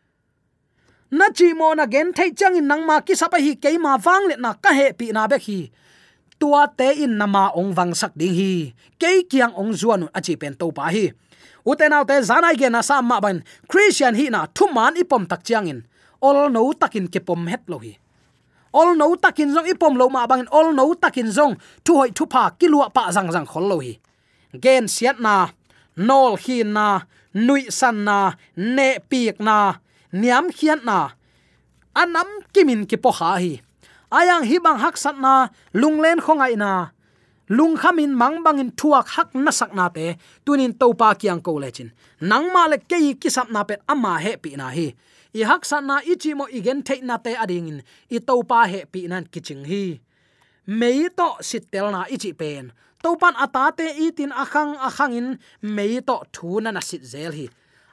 na 1.10 1.26
chi 1.34 1.50
mo 1.58 1.74
na 1.74 1.84
gen 1.90 2.14
thai 2.14 2.30
chang 2.38 2.54
in 2.54 2.66
nang 2.70 2.86
ma 2.86 3.00
ki 3.02 3.14
sap 3.18 3.34
hi 3.34 3.52
keima 3.58 3.82
ma 3.82 4.02
wang 4.06 4.24
let 4.30 4.38
na 4.38 4.54
ka 4.54 4.70
he 4.70 4.86
pi 4.98 5.10
na 5.10 5.26
be 5.26 5.38
khi 5.46 5.60
tua 6.40 6.62
te 6.78 7.04
in 7.04 7.18
nama 7.18 7.50
ong 7.58 7.74
wang 7.76 7.92
sak 8.00 8.14
ding 8.14 8.34
hi. 8.38 8.72
Ke 9.00 9.26
kiang 9.30 9.52
ong 9.58 9.74
zuan 9.74 10.06
a 10.14 10.20
chi 10.22 10.38
pen 10.38 10.54
to 10.54 10.70
pa 10.70 10.94
hi 10.94 11.10
uten 11.64 11.92
autte 11.92 12.22
zanai 12.22 12.56
ge 12.56 12.68
na 12.70 12.82
sam 12.82 13.06
ma 13.06 13.20
ban. 13.20 13.42
Christian 13.68 14.14
hi 14.14 14.28
na 14.30 14.46
thu 14.54 14.68
man 14.72 14.96
ipom 14.96 15.26
tak 15.26 15.42
chiang 15.44 15.68
in 15.68 15.80
ol 16.20 16.50
no 16.52 16.72
takin 16.72 17.08
ke 17.08 17.20
pom 17.20 17.46
het 17.48 17.64
lo 17.66 17.78
hi. 17.78 17.96
Ol 18.72 18.94
no 18.96 19.16
takin 19.16 19.50
zong 19.54 19.66
ipom 19.72 19.96
lo 19.98 20.08
ma 20.08 20.26
bang 20.26 20.46
ol 20.52 20.72
no 20.72 20.94
takin 20.94 21.32
zong 21.32 21.56
thu 21.84 21.96
hoi 21.96 22.10
thu 22.14 22.26
pa 22.26 22.50
kilua 22.58 22.92
pa 22.92 23.10
zang 23.12 23.32
zang 23.32 23.46
khol 23.48 23.66
lo 23.66 23.80
hi. 23.80 23.98
Gen 24.52 24.88
siat 24.88 25.18
na, 25.20 25.48
nol 25.96 26.36
hi 26.42 26.62
na, 26.62 27.06
nui 27.34 27.70
san 27.70 28.04
na, 28.04 28.34
ne 28.56 28.98
piek 29.10 29.38
na, 29.40 29.78
niam 30.12 30.50
khian 30.50 30.82
na. 30.84 31.14
Anam 31.94 32.28
kimin 32.52 32.86
ki 32.86 32.96
po 32.96 33.10
ha 33.10 33.38
hi. 33.38 33.62
Ayang 34.10 34.42
hi 34.42 34.58
bang 34.58 34.78
hak 34.78 34.98
sat 34.98 35.16
na 35.18 35.48
lunglen 35.74 36.18
khongai 36.18 36.54
na 36.58 36.90
lung 37.50 37.74
khamin 37.74 38.14
mang 38.14 38.46
bangin 38.46 38.70
thuak 38.78 39.06
hak 39.14 39.34
na 39.34 39.50
sak 39.50 39.74
na 39.74 39.90
te 39.90 40.14
tunin 40.46 40.72
topa 40.80 41.18
kyang 41.18 41.42
ko 41.42 41.58
lechin. 41.58 41.90
Nang 42.22 42.46
ma 42.54 42.70
le 42.70 42.78
ke 42.78 42.98
ki 43.20 43.28
sap 43.30 43.50
na 43.50 43.66
pet 43.68 43.82
ama 43.90 44.22
he 44.22 44.32
pi 44.42 44.54
na 44.54 44.70
hi. 44.70 44.94
I 45.34 45.40
hak 45.50 45.62
san 45.66 45.86
na 45.86 45.98
ichi 46.12 46.34
mo 46.34 46.46
igen 46.46 46.82
the 46.86 46.94
na 47.02 47.16
te 47.18 47.34
ading 47.34 47.68
in 47.68 47.78
i 48.10 48.18
topa 48.18 48.66
he 48.70 48.84
pi 48.92 49.00
nan 49.10 49.26
kiching 49.32 49.66
hi. 49.66 50.00
Mei 50.66 51.08
to 51.18 51.28
sitel 51.42 51.90
na 51.90 52.04
ichi 52.14 52.32
pen. 52.32 52.72
Topan 53.02 53.34
atate 53.34 53.96
itin 53.96 54.30
akhang 54.30 54.76
akhangin, 54.76 55.38
mei 55.62 56.00
to 56.00 56.16
thu 56.32 56.60
na 56.60 56.70
na 56.70 56.80
sit 56.80 57.02
zel 57.02 57.32
hi. 57.32 57.48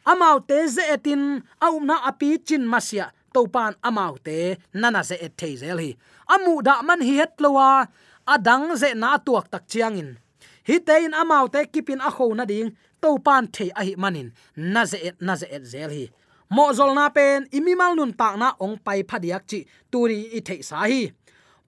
Amau 0.06 0.38
te 0.48 0.67
ze 0.67 0.84
etin, 0.96 1.41
au 1.62 1.80
na 1.80 1.96
api 2.10 2.38
chin 2.48 2.63
masia 2.67 3.12
topan 3.34 3.74
amau 3.88 4.17
te 4.26 4.58
nana 4.74 5.02
ze 5.04 5.15
et 5.26 5.34
thei 5.39 5.56
zel 5.62 5.80
hi. 5.84 5.91
Amu 6.34 6.62
da 6.62 6.82
man 6.82 7.02
hi 7.08 7.13
het 7.22 7.34
lowa 7.39 7.88
adang 8.27 8.75
ze 8.75 8.93
na 8.93 9.17
tuak 9.17 9.47
tak 9.47 9.63
chiangin. 9.71 10.19
Hi 10.67 10.79
te 10.83 11.05
in 11.05 11.15
amau 11.15 11.47
te 11.47 11.63
kipin 11.71 12.03
a 12.03 12.11
kho 12.11 12.35
na 12.35 12.45
ding, 12.45 12.75
topan 13.01 13.47
the 13.51 13.71
a 13.75 13.81
hi 13.87 13.95
manin. 13.97 14.33
Na 14.55 14.85
ze 14.85 14.97
et, 14.97 15.15
na 15.21 15.35
ze 15.35 15.47
et 15.49 15.63
zel 15.63 15.89
hi. 15.89 16.09
Mo 16.49 16.71
zol 16.73 16.93
na 16.93 17.09
pen, 17.09 17.47
imi 17.51 17.75
mal 17.75 17.95
nun 17.95 18.13
tak 18.13 18.37
na 18.37 18.53
ong 18.59 18.77
pai 18.83 19.03
phadiak 19.03 19.47
chi 19.47 19.65
turi 19.91 20.27
i 20.37 20.39
the 20.41 20.61
sa 20.61 20.83
hi. 20.83 21.11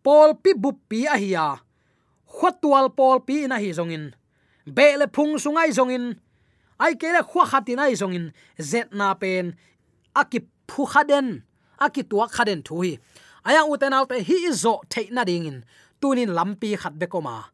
Pol 0.04 0.36
pi 0.36 0.54
bup 0.54 0.78
pi 0.90 1.08
a 1.08 1.16
hi 1.18 1.32
ya. 1.32 1.58
Khwatwal 2.28 2.92
pol 2.96 3.20
pi 3.28 3.48
na 3.48 3.56
hi 3.56 3.72
zongin. 3.72 4.12
Be 4.68 4.98
le 5.00 5.08
phung 5.08 5.40
sungai 5.40 5.72
zongin. 5.72 6.20
Ai 6.80 6.94
ke 6.96 7.08
le 7.16 7.24
khwa 7.24 7.48
khatin 7.52 7.80
ai 7.80 7.96
zongin. 7.96 8.32
Zet 8.60 8.92
na 8.92 9.14
pen 9.14 9.56
akip 10.16 10.46
phu 10.68 10.86
khaden 10.86 11.42
aki 11.80 12.04
tua 12.04 12.28
khaden 12.28 12.62
hi. 12.68 13.00
Aya 13.48 13.64
uten 13.64 13.96
autte 13.96 14.20
hi 14.28 14.52
zo 14.52 14.82
theina 14.92 15.24
dingin 15.26 15.64
tunin 16.02 16.32
lampi 16.32 16.76
khat 16.76 16.96
be 16.96 17.08
koma. 17.08 17.52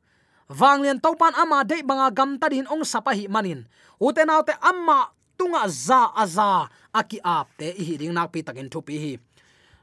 Wanglian 0.49 1.01
topan 1.01 1.33
ama 1.33 1.65
de 1.65 1.81
banga 1.81 2.13
gam 2.13 2.37
tadin 2.37 2.69
ong 2.69 2.85
sapa 2.85 3.17
hi 3.17 3.25
manin. 3.27 3.65
Uten 3.97 4.29
autte 4.29 4.53
amma 4.61 5.09
tunga 5.37 5.65
za 5.67 6.13
aza 6.13 6.69
aki 6.93 7.17
ap 7.25 7.49
te 7.57 7.73
hi 7.73 7.97
ring 7.97 8.13
nak 8.13 8.29
pi 8.29 8.45
takin 8.45 8.69
thu 8.69 8.81
pi 8.85 8.95
hi. 8.97 9.13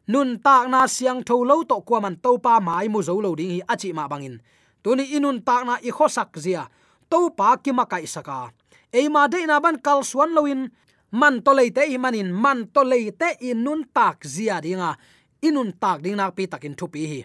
Nun 0.06 0.38
tak 0.38 0.70
na 0.70 0.86
siang 0.86 1.22
tho 1.22 1.42
lo 1.42 1.62
to 1.66 1.82
kwa 1.82 1.98
man 2.02 2.16
to 2.18 2.38
pa 2.38 2.58
mai 2.62 2.86
mu 2.86 3.02
zo 3.02 3.18
lo 3.18 3.34
ding 3.34 3.50
hi 3.54 3.60
achi 3.66 3.90
ma 3.92 4.06
bangin. 4.06 4.38
Tuni 4.82 5.14
inun 5.14 5.42
tak 5.42 5.62
na 5.66 5.74
i 5.82 5.90
khosak 5.90 6.34
zia. 6.38 6.66
To 7.10 7.30
pa 7.30 7.58
ki 7.58 7.70
ma 7.74 7.84
kai 7.86 8.06
saka. 8.06 8.50
Eima 8.90 9.26
de 9.30 9.46
na 9.46 9.58
ban 9.58 9.78
kal 9.78 10.02
suan 10.02 10.34
loin 10.34 10.70
man 11.10 11.42
to 11.42 11.50
leite 11.54 11.82
i 11.86 11.98
manin. 11.98 12.30
Man 12.34 12.70
to 12.74 12.82
leite 12.82 13.38
in 13.42 13.62
nun 13.62 13.86
tak 13.90 14.22
zia 14.26 14.62
dinga. 14.62 14.94
Inun 15.42 15.74
tak 15.74 16.02
ding 16.02 16.18
nak 16.18 16.34
pi 16.38 16.46
takin 16.46 16.74
thu 16.74 16.86
pi 16.86 17.02
hi 17.06 17.20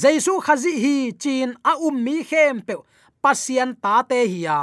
jaisu 0.00 0.32
khazi 0.44 0.72
hi 0.82 0.94
chin 1.22 1.50
a 1.70 1.72
um 1.86 1.96
mi 2.04 2.16
khem 2.30 2.60
pe 2.66 2.74
pasian 3.22 3.70
ta 3.82 3.94
te 4.10 4.18
hi 4.32 4.40
ya 4.46 4.58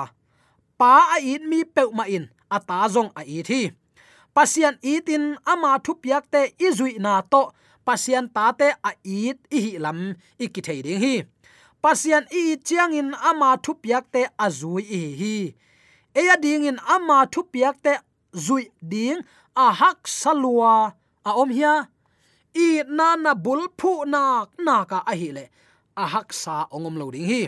pa 0.81 1.13
a 1.15 1.17
it 1.21 1.43
mi 1.45 1.61
pe 1.75 1.83
ma 1.97 2.05
in. 2.15 2.25
A 2.55 2.57
ta 2.69 2.77
zong 2.93 3.11
a 3.19 3.21
it 3.37 3.47
hi. 3.53 3.63
Pasian 4.35 4.75
itin 4.93 5.25
ama 5.51 5.71
thu 5.85 5.93
piak 6.03 6.23
te 6.33 6.41
izui 6.67 6.93
na 7.05 7.13
to. 7.31 7.41
Pasian 7.85 8.25
ta 8.35 8.45
te 8.59 8.67
a 8.89 8.91
it 9.05 9.37
i 9.55 9.59
hi 9.65 9.71
lam 9.85 9.99
i 10.43 10.45
ki 10.53 10.61
thei 10.67 10.79
ding 10.85 11.01
hi. 11.05 11.15
Pasian 11.83 12.23
i 12.39 12.41
chiang 12.67 12.93
in 12.99 13.09
ama 13.29 13.49
thu 13.63 13.71
piak 13.83 14.05
te 14.13 14.21
azui 14.45 14.83
i 14.99 15.01
hi. 15.19 15.35
Eya 16.19 16.35
ding 16.43 16.65
in 16.69 16.79
ama 16.95 17.17
thu 17.33 17.41
piak 17.53 17.75
te 17.85 17.93
zui 18.45 18.63
ding. 18.91 19.21
A 19.63 19.65
hak 19.79 19.99
salua. 20.19 20.75
A 21.27 21.31
om 21.41 21.49
hiya 21.55 21.73
i 22.55 22.83
na 22.87 23.15
na 23.15 23.33
bul 23.33 23.67
phu 23.79 24.05
na 24.05 24.45
na 24.65 24.85
ka 24.85 25.03
a 25.11 25.13
hi 25.15 25.29
le. 25.37 25.45
A 25.95 26.05
hak 26.13 26.33
sa 26.33 26.67
ongom 26.71 26.95
lo 27.01 27.11
ding 27.11 27.27
hi. 27.31 27.41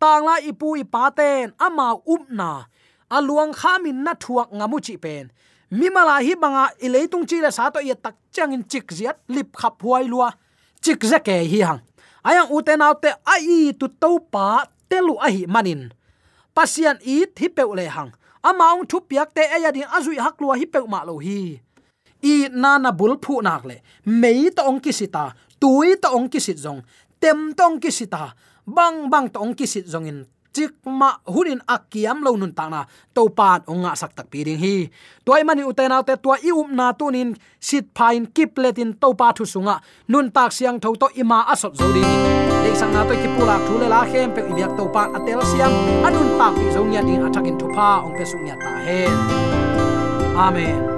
Tang 0.00 0.24
la 0.28 0.36
ipu 0.50 0.76
i 0.78 0.84
pa 0.84 1.10
ten 1.10 1.52
ama 1.58 1.92
up 1.92 2.08
um 2.08 2.22
na. 2.30 2.64
Aluang 3.10 3.52
khamin 3.60 4.04
na 4.04 4.12
thuak 4.14 4.48
ngamu 4.52 4.78
chi 4.86 4.96
pen. 4.96 5.32
Mi 5.70 5.88
mala 5.90 6.20
hi 6.24 6.34
banga 6.34 6.64
ileitung 6.84 7.26
chi 7.28 7.40
le 7.44 7.50
sa 7.52 7.70
to 7.70 7.80
ye 7.80 7.94
tak 7.94 8.16
chang 8.32 8.52
in 8.52 8.64
chik 8.64 8.88
ziat, 8.88 9.16
lip 9.28 9.56
khap 9.56 9.82
huai 9.82 10.04
lua. 10.08 10.32
Chik 10.80 11.04
za 11.04 11.18
ke 11.18 11.44
hi 11.52 11.60
hang. 11.60 11.80
Ayang 12.24 12.48
uten 12.52 12.82
autte 12.82 13.10
ai 13.24 13.72
tu 13.78 13.86
to 13.88 14.18
pa 14.32 14.64
telu 14.88 15.14
a 15.26 15.28
hi 15.30 15.44
manin. 15.48 15.92
Pasian 16.54 16.96
i 17.04 17.24
thi 17.36 17.48
pe 17.48 17.64
le 17.78 17.86
hang. 17.96 18.12
Amaung 18.42 18.86
thu 18.88 19.00
piak 19.00 19.34
te 19.34 19.42
e 19.42 19.56
aya 19.56 19.72
ding 19.72 19.90
azui 19.96 20.16
hak 20.16 20.40
lua 20.40 20.54
hi 20.56 20.66
pe 20.66 20.78
ma 20.88 21.04
lo 21.04 21.18
hi 21.18 21.60
i 22.22 22.48
na 22.52 22.78
na 22.78 22.90
bul 22.92 23.18
phu 23.22 23.42
nak 23.42 23.64
le. 23.64 23.82
Mei 24.06 24.50
to 24.50 24.62
ong 24.62 24.80
kisita 24.80 25.32
tui 25.60 25.96
to 25.98 26.08
ong 26.14 26.28
kisit 26.30 26.58
jong 26.58 26.82
tem 27.20 27.54
to 27.54 27.62
ong 27.66 27.78
kisita 27.82 28.34
bang 28.66 29.10
bang 29.10 29.26
to 29.30 29.38
ong 29.40 29.54
kisit 29.54 29.86
jong 29.86 30.06
in. 30.06 30.20
Chik 30.48 30.80
ma 30.88 31.12
hunin 31.28 31.60
akiam 31.68 32.24
lo 32.24 32.34
nun 32.34 32.50
ta 32.56 32.66
na 32.72 32.82
to 33.14 33.28
pan 33.28 33.60
onga 33.68 33.92
sak 33.94 34.16
tak 34.16 34.26
pi 34.32 34.42
ding 34.42 34.58
hi. 34.58 34.90
Toy 35.22 35.44
mani 35.44 35.62
uten 35.62 35.92
te 36.06 36.16
to 36.16 36.34
i 36.34 36.50
um 36.50 36.74
na 36.74 36.90
tunin 36.96 37.36
sit 37.60 37.92
phain 37.94 38.26
kipletin 38.26 38.96
to 38.98 39.14
pa 39.14 39.30
thu 39.36 39.44
sunga. 39.44 39.78
Nun 40.08 40.32
tak 40.32 40.50
siang 40.50 40.80
tho 40.80 40.96
to 40.96 41.06
ima 41.14 41.44
asot 41.52 41.76
zo 41.76 41.86
ding. 41.92 42.10
Le 42.64 42.70
sang 42.74 42.92
na 42.96 43.04
to 43.04 43.14
ki 43.14 43.28
pula 43.36 43.60
thu 43.68 43.78
le 43.78 43.86
la 43.92 44.02
khem 44.10 44.34
pe 44.34 44.40
ibyak 44.50 44.72
to 44.74 44.84
pa 44.88 45.02
atel 45.16 45.40
siam. 45.44 45.72
Anun 46.06 46.28
tak 46.40 46.52
pi 46.56 46.66
zo 46.74 46.80
nya 46.82 47.04
ding 47.06 47.22
athakin 47.22 47.54
thu 47.60 47.66
pa 47.76 48.02
ong 48.02 48.14
pe 48.18 48.24
sung 48.24 48.42
nya 48.42 48.56
ta 48.56 48.72
hen. 48.86 49.14
Amen. 50.34 50.97